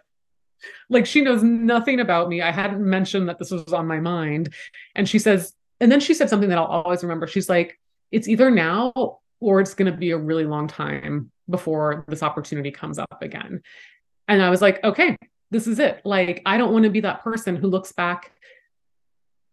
like 0.89 1.05
she 1.05 1.21
knows 1.21 1.41
nothing 1.41 1.99
about 1.99 2.29
me. 2.29 2.41
I 2.41 2.51
hadn't 2.51 2.81
mentioned 2.81 3.29
that 3.29 3.39
this 3.39 3.51
was 3.51 3.71
on 3.71 3.87
my 3.87 3.99
mind. 3.99 4.53
And 4.95 5.07
she 5.07 5.19
says, 5.19 5.53
and 5.79 5.91
then 5.91 5.99
she 5.99 6.13
said 6.13 6.29
something 6.29 6.49
that 6.49 6.57
I'll 6.57 6.65
always 6.65 7.03
remember. 7.03 7.27
She's 7.27 7.49
like, 7.49 7.79
It's 8.11 8.27
either 8.27 8.51
now 8.51 9.19
or 9.39 9.59
it's 9.59 9.73
going 9.73 9.91
to 9.91 9.97
be 9.97 10.11
a 10.11 10.17
really 10.17 10.45
long 10.45 10.67
time 10.67 11.31
before 11.49 12.05
this 12.07 12.23
opportunity 12.23 12.71
comes 12.71 12.99
up 12.99 13.17
again. 13.21 13.61
And 14.27 14.41
I 14.41 14.49
was 14.49 14.61
like, 14.61 14.83
okay, 14.83 15.17
this 15.51 15.67
is 15.67 15.79
it. 15.79 16.01
Like, 16.03 16.41
I 16.45 16.57
don't 16.57 16.73
want 16.73 16.83
to 16.83 16.89
be 16.89 17.01
that 17.01 17.23
person 17.23 17.55
who 17.55 17.67
looks 17.67 17.91
back 17.91 18.31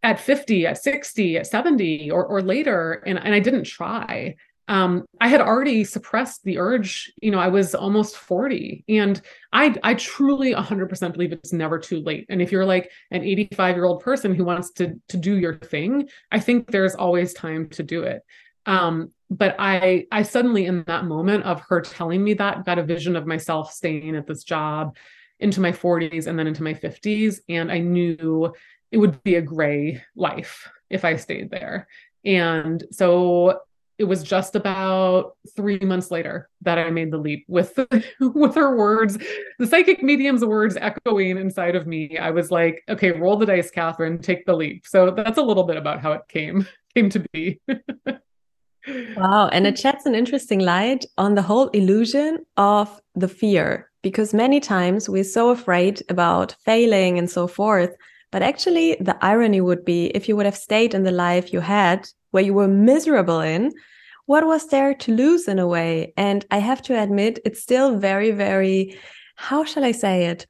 at 0.02 0.18
50, 0.18 0.66
at 0.66 0.82
60, 0.82 1.36
at 1.36 1.46
70 1.46 2.10
or, 2.10 2.24
or 2.24 2.42
later. 2.42 3.02
And, 3.06 3.18
and 3.18 3.34
I 3.34 3.40
didn't 3.40 3.64
try. 3.64 4.36
Um, 4.68 5.04
I 5.20 5.26
had 5.26 5.40
already 5.40 5.82
suppressed 5.82 6.44
the 6.44 6.58
urge. 6.58 7.12
You 7.20 7.32
know, 7.32 7.40
I 7.40 7.48
was 7.48 7.74
almost 7.74 8.16
40 8.16 8.84
and 8.88 9.20
I, 9.52 9.74
I 9.82 9.94
truly 9.94 10.54
100% 10.54 11.12
believe 11.12 11.32
it's 11.32 11.52
never 11.52 11.78
too 11.78 12.00
late. 12.00 12.26
And 12.28 12.40
if 12.40 12.52
you're 12.52 12.64
like 12.64 12.90
an 13.10 13.24
85 13.24 13.74
year 13.74 13.84
old 13.84 14.00
person 14.00 14.32
who 14.32 14.44
wants 14.44 14.70
to, 14.74 14.94
to 15.08 15.16
do 15.16 15.36
your 15.36 15.56
thing, 15.56 16.08
I 16.30 16.38
think 16.38 16.70
there's 16.70 16.94
always 16.94 17.34
time 17.34 17.68
to 17.70 17.82
do 17.82 18.04
it. 18.04 18.22
Um, 18.64 19.10
but 19.30 19.54
I 19.58 20.06
I 20.10 20.22
suddenly 20.22 20.66
in 20.66 20.82
that 20.84 21.04
moment 21.04 21.44
of 21.44 21.60
her 21.68 21.80
telling 21.80 22.22
me 22.22 22.34
that 22.34 22.64
got 22.66 22.78
a 22.78 22.82
vision 22.82 23.16
of 23.16 23.26
myself 23.26 23.72
staying 23.72 24.16
at 24.16 24.26
this 24.26 24.44
job 24.44 24.96
into 25.38 25.60
my 25.60 25.72
40s 25.72 26.26
and 26.26 26.38
then 26.38 26.46
into 26.46 26.62
my 26.62 26.74
50s 26.74 27.40
and 27.48 27.72
I 27.72 27.78
knew 27.78 28.52
it 28.90 28.98
would 28.98 29.22
be 29.22 29.36
a 29.36 29.42
gray 29.42 30.02
life 30.16 30.68
if 30.90 31.04
I 31.04 31.16
stayed 31.16 31.50
there. 31.50 31.86
And 32.24 32.84
so 32.90 33.60
it 33.98 34.04
was 34.04 34.22
just 34.22 34.56
about 34.56 35.36
three 35.54 35.78
months 35.78 36.10
later 36.10 36.48
that 36.62 36.78
I 36.78 36.90
made 36.90 37.10
the 37.10 37.18
leap 37.18 37.44
with 37.48 37.78
with 38.20 38.54
her 38.54 38.74
words, 38.74 39.18
the 39.58 39.66
psychic 39.66 40.02
medium's 40.02 40.44
words 40.44 40.76
echoing 40.80 41.36
inside 41.36 41.76
of 41.76 41.86
me. 41.86 42.16
I 42.18 42.30
was 42.30 42.50
like, 42.50 42.82
okay, 42.88 43.12
roll 43.12 43.36
the 43.36 43.46
dice, 43.46 43.70
Catherine, 43.70 44.18
take 44.18 44.46
the 44.46 44.56
leap. 44.56 44.86
So 44.86 45.10
that's 45.10 45.38
a 45.38 45.42
little 45.42 45.64
bit 45.64 45.76
about 45.76 46.00
how 46.00 46.12
it 46.12 46.22
came 46.28 46.66
came 46.94 47.10
to 47.10 47.24
be. 47.32 47.60
Wow. 49.16 49.48
And 49.48 49.66
it 49.66 49.78
sheds 49.78 50.06
an 50.06 50.14
interesting 50.14 50.60
light 50.60 51.04
on 51.18 51.34
the 51.34 51.42
whole 51.42 51.68
illusion 51.68 52.44
of 52.56 53.00
the 53.14 53.28
fear, 53.28 53.90
because 54.02 54.32
many 54.32 54.60
times 54.60 55.08
we're 55.08 55.24
so 55.24 55.50
afraid 55.50 56.02
about 56.08 56.56
failing 56.64 57.18
and 57.18 57.30
so 57.30 57.46
forth. 57.46 57.94
But 58.32 58.42
actually, 58.42 58.96
the 59.00 59.18
irony 59.20 59.60
would 59.60 59.84
be 59.84 60.06
if 60.06 60.28
you 60.28 60.36
would 60.36 60.46
have 60.46 60.56
stayed 60.56 60.94
in 60.94 61.02
the 61.02 61.10
life 61.12 61.52
you 61.52 61.60
had 61.60 62.08
where 62.30 62.44
you 62.44 62.54
were 62.54 62.68
miserable 62.68 63.40
in, 63.40 63.72
what 64.26 64.46
was 64.46 64.68
there 64.68 64.94
to 64.94 65.12
lose 65.12 65.48
in 65.48 65.58
a 65.58 65.66
way? 65.66 66.12
And 66.16 66.46
I 66.52 66.58
have 66.58 66.80
to 66.82 67.02
admit, 67.02 67.40
it's 67.44 67.60
still 67.60 67.98
very, 67.98 68.30
very, 68.30 68.96
how 69.34 69.64
shall 69.64 69.84
I 69.84 69.90
say 69.90 70.26
it? 70.26 70.46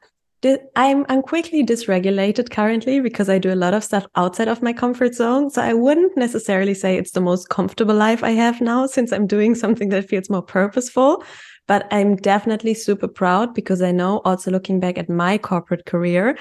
I'm 0.74 1.04
I'm 1.08 1.20
quickly 1.20 1.62
dysregulated 1.64 2.50
currently 2.50 3.00
because 3.00 3.28
I 3.28 3.38
do 3.38 3.52
a 3.52 3.62
lot 3.62 3.74
of 3.74 3.84
stuff 3.84 4.06
outside 4.16 4.48
of 4.48 4.62
my 4.62 4.72
comfort 4.72 5.14
zone. 5.14 5.50
So 5.50 5.60
I 5.60 5.74
wouldn't 5.74 6.16
necessarily 6.16 6.72
say 6.72 6.96
it's 6.96 7.10
the 7.10 7.20
most 7.20 7.50
comfortable 7.50 7.94
life 7.94 8.24
I 8.24 8.30
have 8.30 8.60
now 8.60 8.86
since 8.86 9.12
I'm 9.12 9.26
doing 9.26 9.54
something 9.54 9.90
that 9.90 10.08
feels 10.08 10.30
more 10.30 10.42
purposeful. 10.42 11.22
But 11.66 11.86
I'm 11.92 12.16
definitely 12.16 12.74
super 12.74 13.06
proud 13.06 13.54
because 13.54 13.82
I 13.82 13.92
know 13.92 14.22
also 14.24 14.50
looking 14.50 14.80
back 14.80 14.96
at 14.96 15.10
my 15.10 15.36
corporate 15.36 15.84
career, 15.84 16.38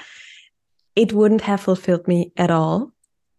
it 0.96 1.12
wouldn't 1.12 1.42
have 1.42 1.60
fulfilled 1.60 2.08
me 2.08 2.32
at 2.36 2.50
all. 2.50 2.92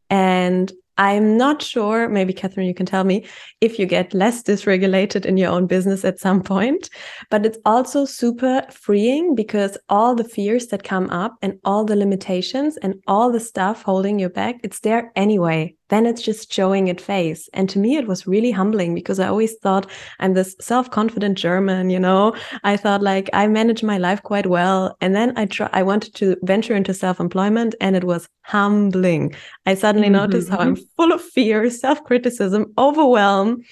And 0.09 0.71
I'm 1.01 1.35
not 1.35 1.63
sure, 1.63 2.07
maybe 2.07 2.31
Catherine, 2.31 2.67
you 2.67 2.75
can 2.75 2.85
tell 2.85 3.03
me 3.03 3.25
if 3.59 3.79
you 3.79 3.87
get 3.87 4.13
less 4.13 4.43
dysregulated 4.43 5.25
in 5.25 5.35
your 5.35 5.49
own 5.49 5.65
business 5.65 6.05
at 6.05 6.19
some 6.19 6.43
point, 6.43 6.91
but 7.31 7.43
it's 7.43 7.57
also 7.65 8.05
super 8.05 8.61
freeing 8.69 9.33
because 9.33 9.79
all 9.89 10.13
the 10.13 10.23
fears 10.23 10.67
that 10.67 10.83
come 10.83 11.09
up 11.09 11.37
and 11.41 11.57
all 11.65 11.85
the 11.85 11.95
limitations 11.95 12.77
and 12.77 13.01
all 13.07 13.31
the 13.31 13.39
stuff 13.39 13.81
holding 13.81 14.19
you 14.19 14.29
back, 14.29 14.59
it's 14.61 14.81
there 14.81 15.11
anyway 15.15 15.75
then 15.91 16.05
it's 16.05 16.21
just 16.21 16.51
showing 16.51 16.87
it 16.87 17.01
face. 17.01 17.49
And 17.53 17.69
to 17.69 17.77
me, 17.77 17.97
it 17.97 18.07
was 18.07 18.25
really 18.25 18.49
humbling 18.49 18.95
because 18.95 19.19
I 19.19 19.27
always 19.27 19.55
thought 19.57 19.91
I'm 20.19 20.33
this 20.33 20.55
self 20.61 20.89
confident 20.89 21.37
German, 21.37 21.89
you 21.89 21.99
know, 21.99 22.33
I 22.63 22.77
thought 22.77 23.01
like 23.03 23.29
I 23.33 23.45
manage 23.47 23.83
my 23.83 23.97
life 23.97 24.23
quite 24.23 24.47
well. 24.47 24.95
And 25.01 25.13
then 25.13 25.37
I 25.37 25.45
try, 25.45 25.69
I 25.73 25.83
wanted 25.83 26.15
to 26.15 26.37
venture 26.43 26.75
into 26.75 26.93
self 26.93 27.19
employment 27.19 27.75
and 27.81 27.95
it 27.95 28.05
was 28.05 28.27
humbling. 28.43 29.35
I 29.65 29.75
suddenly 29.75 30.07
mm 30.07 30.15
-hmm. 30.15 30.21
noticed 30.21 30.49
how 30.49 30.59
I'm 30.59 30.77
full 30.95 31.11
of 31.13 31.21
fear, 31.21 31.69
self 31.69 31.99
criticism, 32.03 32.65
overwhelm, 32.77 33.63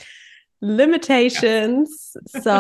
limitations. 0.62 1.90
So 2.44 2.56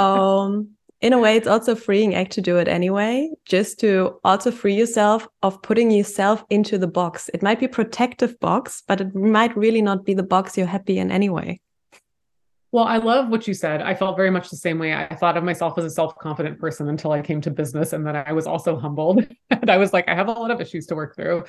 in 1.01 1.13
a 1.13 1.19
way 1.19 1.35
it's 1.35 1.47
also 1.47 1.75
freeing 1.75 2.13
act 2.15 2.31
to 2.31 2.41
do 2.41 2.57
it 2.57 2.67
anyway 2.67 3.29
just 3.45 3.79
to 3.79 4.19
also 4.23 4.51
free 4.51 4.75
yourself 4.75 5.27
of 5.43 5.61
putting 5.61 5.91
yourself 5.91 6.43
into 6.49 6.77
the 6.77 6.87
box 6.87 7.29
it 7.33 7.41
might 7.41 7.59
be 7.59 7.67
protective 7.67 8.39
box 8.39 8.83
but 8.87 9.01
it 9.01 9.15
might 9.15 9.55
really 9.55 9.81
not 9.81 10.05
be 10.05 10.13
the 10.13 10.23
box 10.23 10.57
you're 10.57 10.67
happy 10.67 10.99
in 10.99 11.11
anyway 11.11 11.59
well, 12.71 12.83
I 12.83 12.97
love 12.97 13.29
what 13.29 13.47
you 13.47 13.55
said. 13.55 13.81
I 13.81 13.95
felt 13.95 14.15
very 14.15 14.29
much 14.29 14.51
the 14.51 14.55
same 14.55 14.77
way. 14.77 14.93
I 14.93 15.15
thought 15.15 15.37
of 15.37 15.43
myself 15.43 15.75
as 15.79 15.85
a 15.85 15.89
self-confident 15.89 16.59
person 16.59 16.87
until 16.89 17.11
I 17.11 17.21
came 17.21 17.41
to 17.41 17.49
business, 17.49 17.93
and 17.93 18.05
then 18.05 18.15
I 18.15 18.31
was 18.31 18.45
also 18.45 18.77
humbled. 18.77 19.25
and 19.49 19.71
I 19.71 19.77
was 19.77 19.91
like, 19.91 20.07
I 20.07 20.13
have 20.13 20.27
a 20.27 20.33
lot 20.33 20.51
of 20.51 20.61
issues 20.61 20.85
to 20.87 20.95
work 20.95 21.15
through. 21.15 21.45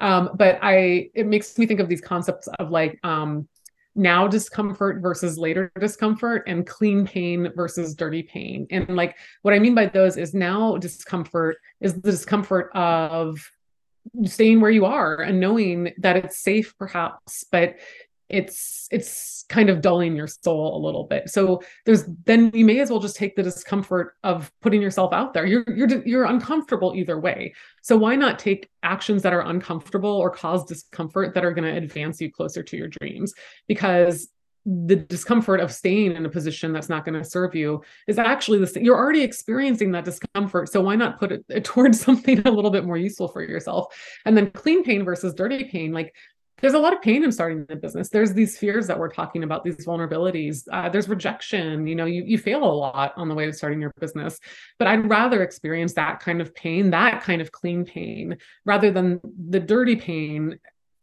Um, 0.00 0.30
but 0.34 0.58
I, 0.62 1.10
it 1.14 1.26
makes 1.26 1.56
me 1.58 1.66
think 1.66 1.78
of 1.78 1.88
these 1.88 2.00
concepts 2.00 2.48
of 2.58 2.70
like 2.70 2.98
um, 3.04 3.46
now 3.94 4.26
discomfort 4.26 5.00
versus 5.00 5.38
later 5.38 5.70
discomfort 5.78 6.44
and 6.46 6.66
clean 6.66 7.06
pain 7.06 7.52
versus 7.54 7.94
dirty 7.94 8.22
pain. 8.22 8.66
And 8.70 8.96
like 8.96 9.16
what 9.42 9.54
I 9.54 9.58
mean 9.58 9.74
by 9.74 9.86
those 9.86 10.16
is 10.16 10.34
now 10.34 10.76
discomfort 10.76 11.56
is 11.80 11.94
the 11.94 12.10
discomfort 12.10 12.70
of 12.74 13.38
staying 14.24 14.60
where 14.60 14.70
you 14.70 14.84
are 14.84 15.20
and 15.20 15.40
knowing 15.40 15.92
that 15.98 16.16
it's 16.16 16.38
safe 16.38 16.74
perhaps, 16.78 17.44
but 17.50 17.76
it's 18.28 18.88
it's 18.90 19.44
kind 19.48 19.68
of 19.68 19.80
dulling 19.80 20.16
your 20.16 20.26
soul 20.26 20.76
a 20.76 20.80
little 20.84 21.04
bit 21.04 21.28
so 21.28 21.60
there's 21.84 22.04
then 22.24 22.50
you 22.54 22.64
may 22.64 22.80
as 22.80 22.90
well 22.90 22.98
just 22.98 23.16
take 23.16 23.36
the 23.36 23.42
discomfort 23.42 24.14
of 24.24 24.50
putting 24.62 24.80
yourself 24.80 25.12
out 25.12 25.34
there 25.34 25.46
you're 25.46 25.64
you're 25.74 26.06
you're 26.06 26.24
uncomfortable 26.24 26.94
either 26.96 27.20
way 27.20 27.52
so 27.82 27.96
why 27.96 28.16
not 28.16 28.38
take 28.38 28.70
actions 28.82 29.22
that 29.22 29.34
are 29.34 29.42
uncomfortable 29.42 30.10
or 30.10 30.30
cause 30.30 30.64
discomfort 30.64 31.34
that 31.34 31.44
are 31.44 31.52
going 31.52 31.70
to 31.70 31.76
advance 31.76 32.20
you 32.20 32.32
closer 32.32 32.62
to 32.62 32.76
your 32.76 32.88
dreams 32.88 33.34
because 33.68 34.28
the 34.66 34.96
discomfort 34.96 35.60
of 35.60 35.70
staying 35.70 36.16
in 36.16 36.24
a 36.24 36.28
position 36.28 36.72
that's 36.72 36.88
not 36.88 37.04
going 37.04 37.18
to 37.20 37.28
serve 37.28 37.54
you 37.54 37.82
is 38.08 38.18
actually 38.18 38.58
the. 38.58 38.80
You're 38.82 38.96
already 38.96 39.22
experiencing 39.22 39.92
that 39.92 40.06
discomfort. 40.06 40.72
So 40.72 40.80
why 40.80 40.96
not 40.96 41.18
put 41.18 41.32
it 41.32 41.44
towards 41.64 42.00
something 42.00 42.40
a 42.46 42.50
little 42.50 42.70
bit 42.70 42.84
more 42.84 42.96
useful 42.96 43.28
for 43.28 43.42
yourself? 43.42 43.94
And 44.24 44.36
then 44.36 44.50
clean 44.52 44.82
pain 44.82 45.04
versus 45.04 45.34
dirty 45.34 45.64
pain. 45.64 45.92
Like 45.92 46.14
there's 46.64 46.72
a 46.72 46.78
lot 46.78 46.94
of 46.94 47.02
pain 47.02 47.22
in 47.22 47.30
starting 47.30 47.66
the 47.66 47.76
business. 47.76 48.08
There's 48.08 48.32
these 48.32 48.56
fears 48.56 48.86
that 48.86 48.98
we're 48.98 49.10
talking 49.10 49.42
about, 49.42 49.64
these 49.64 49.84
vulnerabilities. 49.84 50.66
Uh, 50.72 50.88
there's 50.88 51.10
rejection. 51.10 51.86
You 51.86 51.94
know, 51.94 52.06
you, 52.06 52.24
you 52.24 52.38
fail 52.38 52.64
a 52.64 52.72
lot 52.72 53.12
on 53.18 53.28
the 53.28 53.34
way 53.34 53.44
to 53.44 53.52
starting 53.52 53.82
your 53.82 53.92
business. 54.00 54.40
But 54.78 54.88
I'd 54.88 55.06
rather 55.06 55.42
experience 55.42 55.92
that 55.92 56.20
kind 56.20 56.40
of 56.40 56.54
pain, 56.54 56.88
that 56.88 57.22
kind 57.22 57.42
of 57.42 57.52
clean 57.52 57.84
pain, 57.84 58.38
rather 58.64 58.90
than 58.90 59.20
the 59.50 59.60
dirty 59.60 59.94
pain 59.96 60.58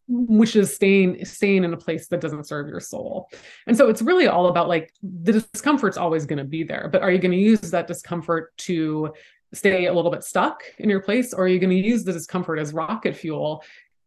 which 0.08 0.56
is 0.56 0.76
staying 0.76 1.24
staying 1.24 1.64
in 1.64 1.74
a 1.74 1.78
place 1.78 2.08
that 2.08 2.22
doesn't 2.22 2.46
serve 2.46 2.68
your 2.68 2.80
soul. 2.80 3.30
And 3.68 3.78
so 3.78 3.88
it's 3.88 4.02
really 4.02 4.28
all 4.28 4.48
about 4.48 4.68
like 4.68 4.92
the 5.04 5.34
discomfort's 5.54 5.96
always 5.96 6.26
going 6.26 6.40
to 6.40 6.44
be 6.44 6.64
there, 6.64 6.90
but 6.92 7.04
are 7.04 7.12
you 7.12 7.20
going 7.20 7.32
to 7.32 7.38
use 7.38 7.62
that 7.70 7.88
discomfort 7.88 8.58
to 8.58 9.14
stay 9.54 9.88
a 9.88 9.94
little 9.94 10.12
bit 10.12 10.24
stuck 10.24 10.64
in 10.80 10.90
your 10.90 11.02
place 11.02 11.34
or 11.34 11.44
are 11.44 11.48
you 11.48 11.60
going 11.60 11.70
to 11.70 11.76
use 11.76 12.04
the 12.04 12.14
discomfort 12.14 12.58
as 12.58 12.74
rocket 12.74 13.16
fuel? 13.16 13.64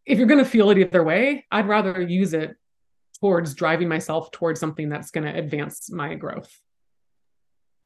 If 0.06 0.18
you're 0.18 0.26
going 0.26 0.44
to 0.44 0.50
feel 0.50 0.70
it 0.70 0.78
either 0.78 1.02
way, 1.02 1.46
I'd 1.50 1.68
rather 1.68 2.00
use 2.00 2.34
it 2.34 2.56
towards 3.20 3.54
driving 3.54 3.88
myself 3.88 4.30
towards 4.30 4.60
something 4.60 4.88
that's 4.88 5.10
going 5.10 5.24
to 5.24 5.38
advance 5.38 5.90
my 5.90 6.14
growth. 6.14 6.52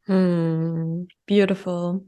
Hmm, 0.07 1.03
beautiful. 1.27 2.05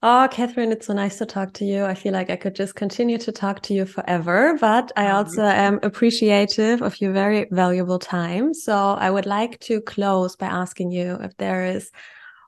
Oh, 0.00 0.28
Catherine, 0.30 0.70
it's 0.70 0.86
so 0.86 0.92
nice 0.92 1.18
to 1.18 1.26
talk 1.26 1.54
to 1.54 1.64
you. 1.64 1.84
I 1.84 1.94
feel 1.94 2.12
like 2.12 2.30
I 2.30 2.36
could 2.36 2.54
just 2.54 2.76
continue 2.76 3.18
to 3.18 3.32
talk 3.32 3.62
to 3.62 3.74
you 3.74 3.84
forever, 3.84 4.56
but 4.60 4.92
I 4.96 5.10
also 5.10 5.42
am 5.42 5.80
appreciative 5.82 6.82
of 6.82 7.00
your 7.00 7.12
very 7.12 7.48
valuable 7.50 7.98
time. 7.98 8.54
So 8.54 8.76
I 8.76 9.10
would 9.10 9.26
like 9.26 9.58
to 9.60 9.80
close 9.80 10.36
by 10.36 10.46
asking 10.46 10.92
you 10.92 11.18
if 11.20 11.36
there 11.38 11.64
is 11.64 11.90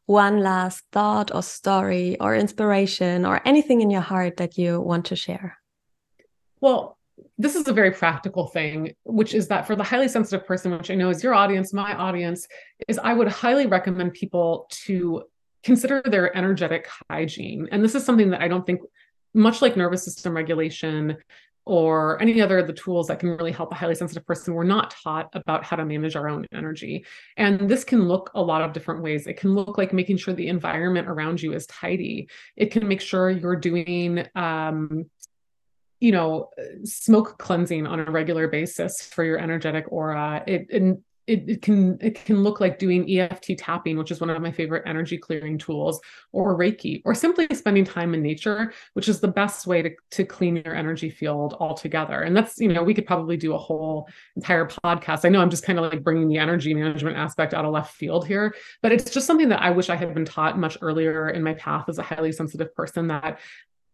one 0.06 0.38
last 0.38 0.84
thought 0.92 1.34
or 1.34 1.42
story 1.42 2.16
or 2.20 2.36
inspiration 2.36 3.26
or 3.26 3.40
anything 3.44 3.80
in 3.80 3.90
your 3.90 4.00
heart 4.00 4.36
that 4.36 4.56
you 4.56 4.80
want 4.80 5.06
to 5.06 5.16
share. 5.16 5.59
Well, 6.60 6.96
this 7.38 7.54
is 7.54 7.68
a 7.68 7.72
very 7.72 7.90
practical 7.90 8.46
thing, 8.46 8.94
which 9.04 9.34
is 9.34 9.48
that 9.48 9.66
for 9.66 9.76
the 9.76 9.82
highly 9.82 10.08
sensitive 10.08 10.46
person, 10.46 10.72
which 10.72 10.90
I 10.90 10.94
know 10.94 11.10
is 11.10 11.22
your 11.22 11.34
audience, 11.34 11.72
my 11.72 11.94
audience, 11.94 12.46
is 12.88 12.98
I 12.98 13.12
would 13.12 13.28
highly 13.28 13.66
recommend 13.66 14.14
people 14.14 14.66
to 14.84 15.24
consider 15.62 16.02
their 16.04 16.36
energetic 16.36 16.88
hygiene. 17.10 17.68
And 17.70 17.84
this 17.84 17.94
is 17.94 18.04
something 18.04 18.30
that 18.30 18.40
I 18.40 18.48
don't 18.48 18.64
think, 18.64 18.80
much 19.32 19.62
like 19.62 19.76
nervous 19.76 20.04
system 20.04 20.34
regulation 20.34 21.16
or 21.66 22.20
any 22.20 22.40
other 22.40 22.58
of 22.58 22.66
the 22.66 22.72
tools 22.72 23.06
that 23.06 23.20
can 23.20 23.28
really 23.36 23.52
help 23.52 23.70
a 23.70 23.76
highly 23.76 23.94
sensitive 23.94 24.26
person, 24.26 24.54
we're 24.54 24.64
not 24.64 24.90
taught 24.90 25.28
about 25.34 25.62
how 25.62 25.76
to 25.76 25.84
manage 25.84 26.16
our 26.16 26.28
own 26.28 26.44
energy. 26.52 27.04
And 27.36 27.68
this 27.68 27.84
can 27.84 28.08
look 28.08 28.30
a 28.34 28.42
lot 28.42 28.62
of 28.62 28.72
different 28.72 29.02
ways. 29.02 29.26
It 29.26 29.36
can 29.36 29.54
look 29.54 29.78
like 29.78 29.92
making 29.92 30.16
sure 30.16 30.34
the 30.34 30.48
environment 30.48 31.06
around 31.06 31.40
you 31.40 31.52
is 31.52 31.66
tidy. 31.66 32.28
It 32.56 32.72
can 32.72 32.88
make 32.88 33.00
sure 33.00 33.30
you're 33.30 33.56
doing 33.56 34.26
um, 34.34 35.08
you 36.00 36.12
know 36.12 36.48
smoke 36.84 37.38
cleansing 37.38 37.86
on 37.86 38.00
a 38.00 38.10
regular 38.10 38.48
basis 38.48 39.02
for 39.02 39.22
your 39.22 39.38
energetic 39.38 39.84
aura 39.92 40.42
it, 40.46 40.66
it 40.70 40.98
it, 41.30 41.62
can 41.62 41.96
it 42.00 42.24
can 42.24 42.42
look 42.42 42.60
like 42.60 42.78
doing 42.78 43.08
EFT 43.08 43.56
tapping, 43.58 43.96
which 43.96 44.10
is 44.10 44.20
one 44.20 44.30
of 44.30 44.42
my 44.42 44.50
favorite 44.50 44.82
energy 44.86 45.16
clearing 45.16 45.58
tools, 45.58 46.00
or 46.32 46.58
Reiki, 46.58 47.02
or 47.04 47.14
simply 47.14 47.46
spending 47.52 47.84
time 47.84 48.14
in 48.14 48.22
nature, 48.22 48.72
which 48.94 49.08
is 49.08 49.20
the 49.20 49.28
best 49.28 49.66
way 49.66 49.82
to, 49.82 49.90
to 50.12 50.24
clean 50.24 50.56
your 50.56 50.74
energy 50.74 51.10
field 51.10 51.56
altogether. 51.60 52.22
And 52.22 52.36
that's, 52.36 52.58
you 52.58 52.68
know, 52.72 52.82
we 52.82 52.94
could 52.94 53.06
probably 53.06 53.36
do 53.36 53.54
a 53.54 53.58
whole 53.58 54.08
entire 54.36 54.66
podcast. 54.66 55.24
I 55.24 55.28
know 55.28 55.40
I'm 55.40 55.50
just 55.50 55.64
kind 55.64 55.78
of 55.78 55.90
like 55.90 56.02
bringing 56.02 56.28
the 56.28 56.38
energy 56.38 56.74
management 56.74 57.16
aspect 57.16 57.54
out 57.54 57.64
of 57.64 57.72
left 57.72 57.94
field 57.94 58.26
here, 58.26 58.54
but 58.82 58.92
it's 58.92 59.10
just 59.10 59.26
something 59.26 59.50
that 59.50 59.62
I 59.62 59.70
wish 59.70 59.88
I 59.88 59.96
had 59.96 60.12
been 60.14 60.24
taught 60.24 60.58
much 60.58 60.78
earlier 60.80 61.28
in 61.28 61.42
my 61.42 61.54
path 61.54 61.88
as 61.88 61.98
a 61.98 62.02
highly 62.02 62.32
sensitive 62.32 62.74
person 62.74 63.08
that 63.08 63.38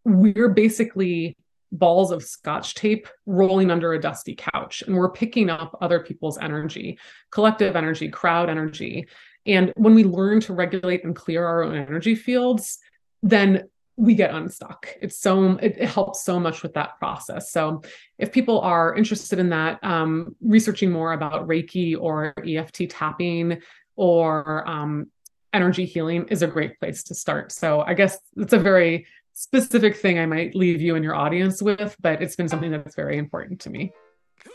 we're 0.05 0.49
basically 0.49 1.37
balls 1.73 2.13
of 2.13 2.23
scotch 2.23 2.75
tape 2.75 3.09
rolling 3.27 3.71
under 3.71 3.93
a 3.93 4.01
dusty 4.01 4.35
couch 4.37 4.83
and 4.87 4.97
we're 4.97 5.11
picking 5.11 5.51
up 5.51 5.77
other 5.81 6.01
people's 6.01 6.39
energy 6.39 6.99
collective 7.31 7.77
energy 7.77 8.09
crowd 8.09 8.49
energy. 8.49 9.07
And 9.47 9.73
when 9.77 9.95
we 9.95 10.05
learn 10.05 10.41
to 10.41 10.53
regulate 10.53 11.05
and 11.05 11.15
clear 11.15 11.45
our 11.45 11.63
own 11.63 11.77
energy 11.77 12.15
fields 12.15 12.79
then 13.23 13.65
we 13.97 14.15
get 14.15 14.35
unstuck. 14.35 14.89
It's 15.01 15.19
so 15.19 15.53
it, 15.57 15.77
it 15.79 15.89
helps 15.89 16.23
so 16.23 16.39
much 16.39 16.63
with 16.63 16.75
that 16.75 16.99
process. 16.99 17.51
So 17.51 17.83
if 18.19 18.31
people 18.31 18.61
are 18.61 18.95
interested 18.95 19.39
in 19.39 19.49
that 19.51 19.83
um, 19.83 20.37
researching 20.43 20.91
more 20.91 21.13
about 21.13 21.49
reiki 21.49 21.97
or 21.99 22.35
eft 22.47 22.91
tapping 22.91 23.63
or 23.97 24.69
um, 24.69 25.11
energy 25.55 25.87
healing 25.87 26.27
is 26.29 26.43
a 26.43 26.47
great 26.47 26.79
place 26.79 27.05
to 27.05 27.15
start. 27.15 27.51
So 27.53 27.81
i 27.81 27.95
guess 27.95 28.19
it's 28.37 28.53
a 28.53 28.59
very 28.59 29.07
specific 29.37 29.97
thing 29.97 30.19
I 30.19 30.25
might 30.25 30.55
leave 30.55 30.81
you 30.81 30.95
and 30.95 31.05
your 31.05 31.15
audience 31.15 31.63
with, 31.63 31.95
but 32.01 32.23
it's 32.23 32.37
been 32.37 32.49
something 32.49 32.71
that's 32.71 32.97
very 32.97 33.19
important 33.19 33.61
to 33.61 33.71
me. 33.71 33.93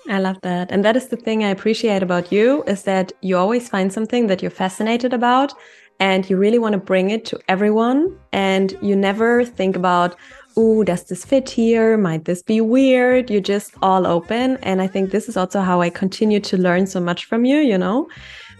I 0.10 0.20
love 0.20 0.42
that. 0.42 0.72
And 0.72 0.84
that 0.84 0.96
is 0.96 1.08
the 1.08 1.18
thing 1.18 1.44
I 1.44 1.50
appreciate 1.50 2.02
about 2.02 2.32
you 2.32 2.64
is 2.64 2.84
that 2.84 3.14
you 3.22 3.38
always 3.38 3.70
find 3.70 3.94
something 3.94 4.26
that 4.28 4.42
you're 4.42 4.50
fascinated 4.50 5.14
about 5.14 5.54
and 6.00 6.28
you 6.28 6.36
really 6.36 6.58
want 6.58 6.74
to 6.74 6.80
bring 6.80 7.12
it 7.12 7.26
to 7.26 7.40
everyone 7.48 8.18
and 8.34 8.76
you 8.82 8.96
never 8.96 9.46
think 9.46 9.76
about 9.76 10.16
oh, 10.58 10.84
does 10.84 11.06
this 11.06 11.24
fit 11.24 11.50
here? 11.50 11.96
Might 11.96 12.26
this 12.26 12.44
be 12.44 12.60
weird? 12.60 13.30
You're 13.30 13.40
just 13.40 13.74
all 13.82 14.06
open. 14.06 14.58
And 14.64 14.82
I 14.82 14.88
think 14.88 15.12
this 15.12 15.30
is 15.30 15.38
also 15.38 15.62
how 15.62 15.80
I 15.80 15.90
continue 15.90 16.42
to 16.42 16.58
learn 16.58 16.88
so 16.88 17.00
much 17.00 17.24
from 17.24 17.46
you, 17.46 17.60
you 17.60 17.78
know? 17.78 18.10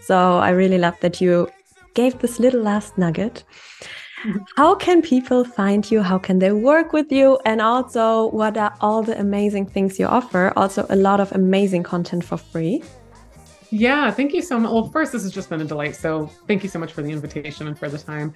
So 0.00 0.38
I 0.38 0.50
really 0.50 0.78
love 0.78 0.98
that 1.00 1.20
you 1.20 1.50
gave 1.92 2.18
this 2.20 2.40
little 2.40 2.62
last 2.62 2.96
nugget. 2.96 3.44
How 4.56 4.74
can 4.74 5.02
people 5.02 5.44
find 5.44 5.88
you? 5.90 6.02
How 6.02 6.18
can 6.18 6.38
they 6.38 6.52
work 6.52 6.92
with 6.92 7.10
you? 7.10 7.38
And 7.44 7.60
also, 7.60 8.30
what 8.30 8.56
are 8.56 8.74
all 8.80 9.02
the 9.02 9.18
amazing 9.18 9.66
things 9.66 9.98
you 9.98 10.06
offer? 10.06 10.52
Also, 10.56 10.86
a 10.90 10.96
lot 10.96 11.20
of 11.20 11.32
amazing 11.32 11.82
content 11.82 12.24
for 12.24 12.36
free. 12.36 12.82
Yeah, 13.70 14.10
thank 14.10 14.32
you 14.34 14.42
so 14.42 14.60
much. 14.60 14.70
Well, 14.70 14.88
first, 14.90 15.12
this 15.12 15.22
has 15.22 15.32
just 15.32 15.48
been 15.48 15.60
a 15.60 15.64
delight. 15.64 15.96
So, 15.96 16.26
thank 16.46 16.62
you 16.62 16.68
so 16.68 16.78
much 16.78 16.92
for 16.92 17.02
the 17.02 17.10
invitation 17.10 17.66
and 17.66 17.78
for 17.78 17.88
the 17.88 17.98
time. 17.98 18.34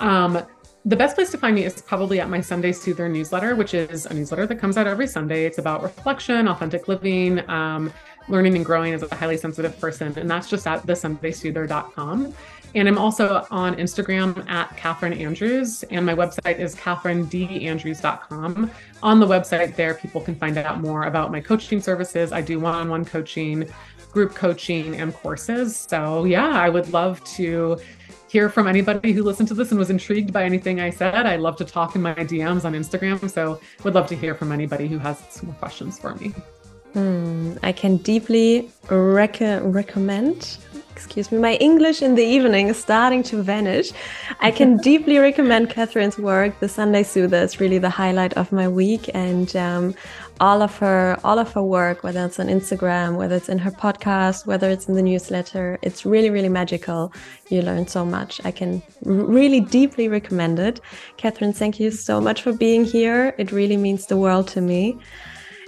Um, 0.00 0.42
the 0.84 0.96
best 0.96 1.16
place 1.16 1.30
to 1.32 1.38
find 1.38 1.54
me 1.54 1.64
is 1.64 1.82
probably 1.82 2.20
at 2.20 2.30
my 2.30 2.40
Sunday 2.40 2.72
Soother 2.72 3.08
newsletter, 3.08 3.54
which 3.56 3.74
is 3.74 4.06
a 4.06 4.14
newsletter 4.14 4.46
that 4.46 4.56
comes 4.56 4.76
out 4.76 4.86
every 4.86 5.06
Sunday. 5.06 5.44
It's 5.44 5.58
about 5.58 5.82
reflection, 5.82 6.48
authentic 6.48 6.88
living, 6.88 7.48
um, 7.50 7.92
learning 8.28 8.56
and 8.56 8.64
growing 8.64 8.94
as 8.94 9.02
a 9.02 9.14
highly 9.14 9.36
sensitive 9.36 9.78
person. 9.78 10.16
And 10.16 10.30
that's 10.30 10.48
just 10.48 10.66
at 10.66 10.86
thesundaysoother.com. 10.86 12.34
And 12.74 12.86
I'm 12.86 12.98
also 12.98 13.46
on 13.50 13.76
Instagram 13.76 14.48
at 14.48 14.76
Catherine 14.76 15.14
Andrews, 15.14 15.84
and 15.84 16.04
my 16.04 16.14
website 16.14 16.58
is 16.58 16.74
catherinedandrews.com. 16.76 18.70
On 19.02 19.20
the 19.20 19.26
website, 19.26 19.74
there, 19.74 19.94
people 19.94 20.20
can 20.20 20.34
find 20.34 20.58
out 20.58 20.80
more 20.80 21.04
about 21.04 21.32
my 21.32 21.40
coaching 21.40 21.80
services. 21.80 22.30
I 22.32 22.42
do 22.42 22.60
one 22.60 22.74
on 22.74 22.90
one 22.90 23.04
coaching, 23.04 23.68
group 24.12 24.34
coaching, 24.34 24.96
and 24.96 25.14
courses. 25.14 25.76
So, 25.76 26.24
yeah, 26.24 26.48
I 26.48 26.68
would 26.68 26.92
love 26.92 27.24
to 27.36 27.78
hear 28.28 28.50
from 28.50 28.68
anybody 28.68 29.12
who 29.12 29.22
listened 29.22 29.48
to 29.48 29.54
this 29.54 29.70
and 29.70 29.78
was 29.78 29.88
intrigued 29.88 30.32
by 30.32 30.44
anything 30.44 30.80
I 30.80 30.90
said. 30.90 31.26
I 31.26 31.36
love 31.36 31.56
to 31.56 31.64
talk 31.64 31.96
in 31.96 32.02
my 32.02 32.14
DMs 32.14 32.66
on 32.66 32.74
Instagram. 32.74 33.30
So, 33.30 33.60
would 33.82 33.94
love 33.94 34.06
to 34.08 34.16
hear 34.16 34.34
from 34.34 34.52
anybody 34.52 34.88
who 34.88 34.98
has 34.98 35.18
some 35.30 35.52
questions 35.54 35.98
for 35.98 36.14
me. 36.16 36.34
Hmm, 36.92 37.52
I 37.62 37.72
can 37.72 37.98
deeply 37.98 38.70
rec- 38.90 39.40
recommend 39.40 40.58
excuse 40.98 41.30
me, 41.30 41.38
my 41.38 41.54
English 41.54 42.02
in 42.02 42.16
the 42.16 42.24
evening 42.24 42.66
is 42.66 42.76
starting 42.76 43.22
to 43.22 43.40
vanish. 43.40 43.92
I 44.40 44.50
can 44.50 44.76
deeply 44.90 45.18
recommend 45.18 45.70
Catherine's 45.70 46.18
work. 46.18 46.58
The 46.58 46.68
Sunday 46.68 47.04
Soother 47.04 47.38
is 47.38 47.60
really 47.60 47.78
the 47.78 47.88
highlight 47.88 48.32
of 48.34 48.50
my 48.50 48.66
week, 48.66 49.08
and 49.14 49.54
um, 49.54 49.94
all 50.40 50.60
of 50.60 50.76
her 50.78 51.16
all 51.22 51.38
of 51.38 51.52
her 51.52 51.62
work, 51.62 52.02
whether 52.02 52.24
it's 52.24 52.40
on 52.40 52.48
Instagram, 52.48 53.14
whether 53.16 53.36
it's 53.36 53.48
in 53.48 53.58
her 53.58 53.70
podcast, 53.70 54.44
whether 54.44 54.68
it's 54.68 54.88
in 54.88 54.94
the 54.94 55.02
newsletter, 55.02 55.78
it's 55.82 56.04
really 56.04 56.30
really 56.30 56.48
magical. 56.48 57.12
You 57.48 57.62
learn 57.62 57.86
so 57.86 58.04
much. 58.04 58.40
I 58.44 58.50
can 58.50 58.82
really 59.04 59.60
deeply 59.60 60.08
recommend 60.08 60.58
it. 60.58 60.80
Catherine, 61.16 61.52
thank 61.52 61.78
you 61.78 61.92
so 61.92 62.20
much 62.20 62.42
for 62.42 62.52
being 62.52 62.84
here. 62.84 63.34
It 63.38 63.52
really 63.52 63.76
means 63.76 64.06
the 64.06 64.16
world 64.16 64.48
to 64.48 64.60
me. 64.60 64.98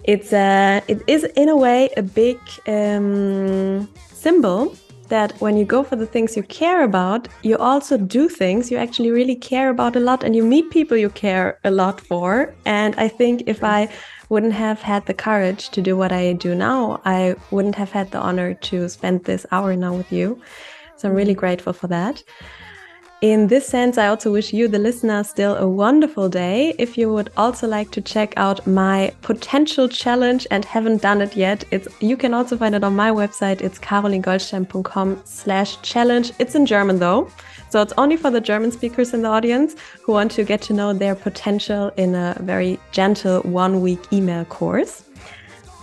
It's 0.05 0.33
a, 0.33 0.83
it 0.89 1.03
is 1.07 1.25
in 1.37 1.49
a 1.49 1.57
way 1.57 1.91
a 1.97 2.03
big 2.03 2.39
um, 2.67 3.89
symbol 4.13 4.75
that 5.09 5.33
when 5.41 5.57
you 5.57 5.65
go 5.65 5.83
for 5.83 5.97
the 5.97 6.07
things 6.07 6.37
you 6.37 6.43
care 6.45 6.85
about, 6.85 7.29
you 7.43 7.57
also 7.59 7.99
do 7.99 8.29
things 8.29 8.71
you 8.71 8.79
actually 8.79 9.11
really 9.11 9.35
care 9.35 9.69
about 9.69 9.97
a 9.97 10.01
lot 10.01 10.25
and 10.25 10.35
you 10.35 10.45
meet 10.45 10.71
people 10.71 10.97
you 10.97 11.11
care 11.11 11.59
a 11.65 11.71
lot 11.71 12.01
for. 12.01 12.55
And 12.65 12.95
I 12.97 13.09
think 13.09 13.43
if 13.47 13.63
I 13.63 13.89
wouldn't 14.29 14.53
have 14.53 14.81
had 14.81 15.05
the 15.07 15.15
courage 15.15 15.71
to 15.71 15.83
do 15.83 15.97
what 15.97 16.13
I 16.13 16.33
do 16.35 16.55
now, 16.55 17.01
I 17.05 17.35
wouldn't 17.51 17.75
have 17.75 17.91
had 17.91 18.11
the 18.13 18.21
honor 18.21 18.55
to 18.55 18.89
spend 18.89 19.25
this 19.25 19.45
hour 19.51 19.75
now 19.77 19.93
with 19.93 20.13
you. 20.13 20.41
So 20.97 21.09
I'm 21.09 21.15
really 21.15 21.35
grateful 21.35 21.73
for 21.73 21.89
that. 21.89 22.23
In 23.20 23.48
this 23.48 23.66
sense, 23.66 23.98
I 23.98 24.06
also 24.06 24.33
wish 24.33 24.54
you, 24.54 24.66
the 24.66 24.78
listener, 24.78 25.22
still 25.24 25.54
a 25.56 25.68
wonderful 25.68 26.30
day. 26.30 26.74
If 26.78 26.96
you 26.96 27.12
would 27.12 27.30
also 27.37 27.68
like 27.68 27.90
to 27.90 28.00
check 28.00 28.33
out 28.38 28.66
my 28.66 29.12
potential 29.20 29.90
challenge 29.90 30.46
and 30.50 30.64
haven't 30.64 31.02
done 31.02 31.20
it 31.20 31.37
yet, 31.37 31.62
it's 31.70 31.87
you 32.00 32.16
can 32.16 32.33
also 32.33 32.56
find 32.56 32.74
it 32.74 32.83
on 32.83 32.96
my 32.96 33.11
website. 33.11 33.61
It's 33.61 33.78
karolingoldstein.com 33.78 35.20
slash 35.26 35.83
challenge. 35.83 36.33
It's 36.38 36.54
in 36.54 36.64
German 36.64 36.98
though. 36.98 37.28
So 37.68 37.83
it's 37.83 37.92
only 37.98 38.16
for 38.16 38.31
the 38.31 38.40
German 38.40 38.73
speakers 38.73 39.12
in 39.12 39.21
the 39.21 39.29
audience 39.29 39.77
who 40.02 40.12
want 40.12 40.33
to 40.33 40.42
get 40.42 40.62
to 40.62 40.73
know 40.73 40.94
their 40.94 41.14
potential 41.14 41.92
in 41.98 42.14
a 42.14 42.38
very 42.40 42.81
gentle 42.90 43.42
one 43.42 43.83
week 43.83 44.00
email 44.14 44.46
course. 44.46 45.04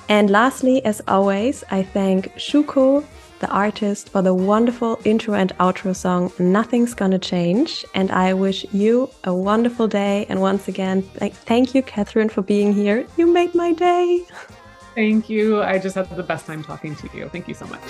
And 0.09 0.31
lastly, 0.31 0.83
as 0.85 1.03
always, 1.07 1.63
I 1.69 1.83
thank 1.83 2.33
Shuko 2.33 3.05
the 3.39 3.49
artist, 3.49 4.09
for 4.09 4.21
the 4.21 4.33
wonderful 4.33 4.99
intro 5.05 5.33
and 5.33 5.55
outro 5.57 5.95
song, 5.95 6.31
Nothing's 6.39 6.93
Gonna 6.93 7.19
Change. 7.19 7.85
And 7.93 8.11
I 8.11 8.33
wish 8.33 8.65
you 8.73 9.09
a 9.23 9.33
wonderful 9.33 9.87
day. 9.87 10.25
And 10.29 10.41
once 10.41 10.67
again, 10.67 11.01
thank 11.01 11.73
you, 11.75 11.81
Catherine, 11.81 12.29
for 12.29 12.41
being 12.41 12.73
here. 12.73 13.05
You 13.17 13.27
made 13.27 13.53
my 13.55 13.73
day. 13.73 14.25
Thank 14.95 15.29
you. 15.29 15.61
I 15.61 15.77
just 15.77 15.95
had 15.95 16.09
the 16.09 16.23
best 16.23 16.47
time 16.47 16.63
talking 16.63 16.95
to 16.95 17.09
you. 17.15 17.29
Thank 17.29 17.47
you 17.47 17.53
so 17.53 17.67
much. 17.67 17.81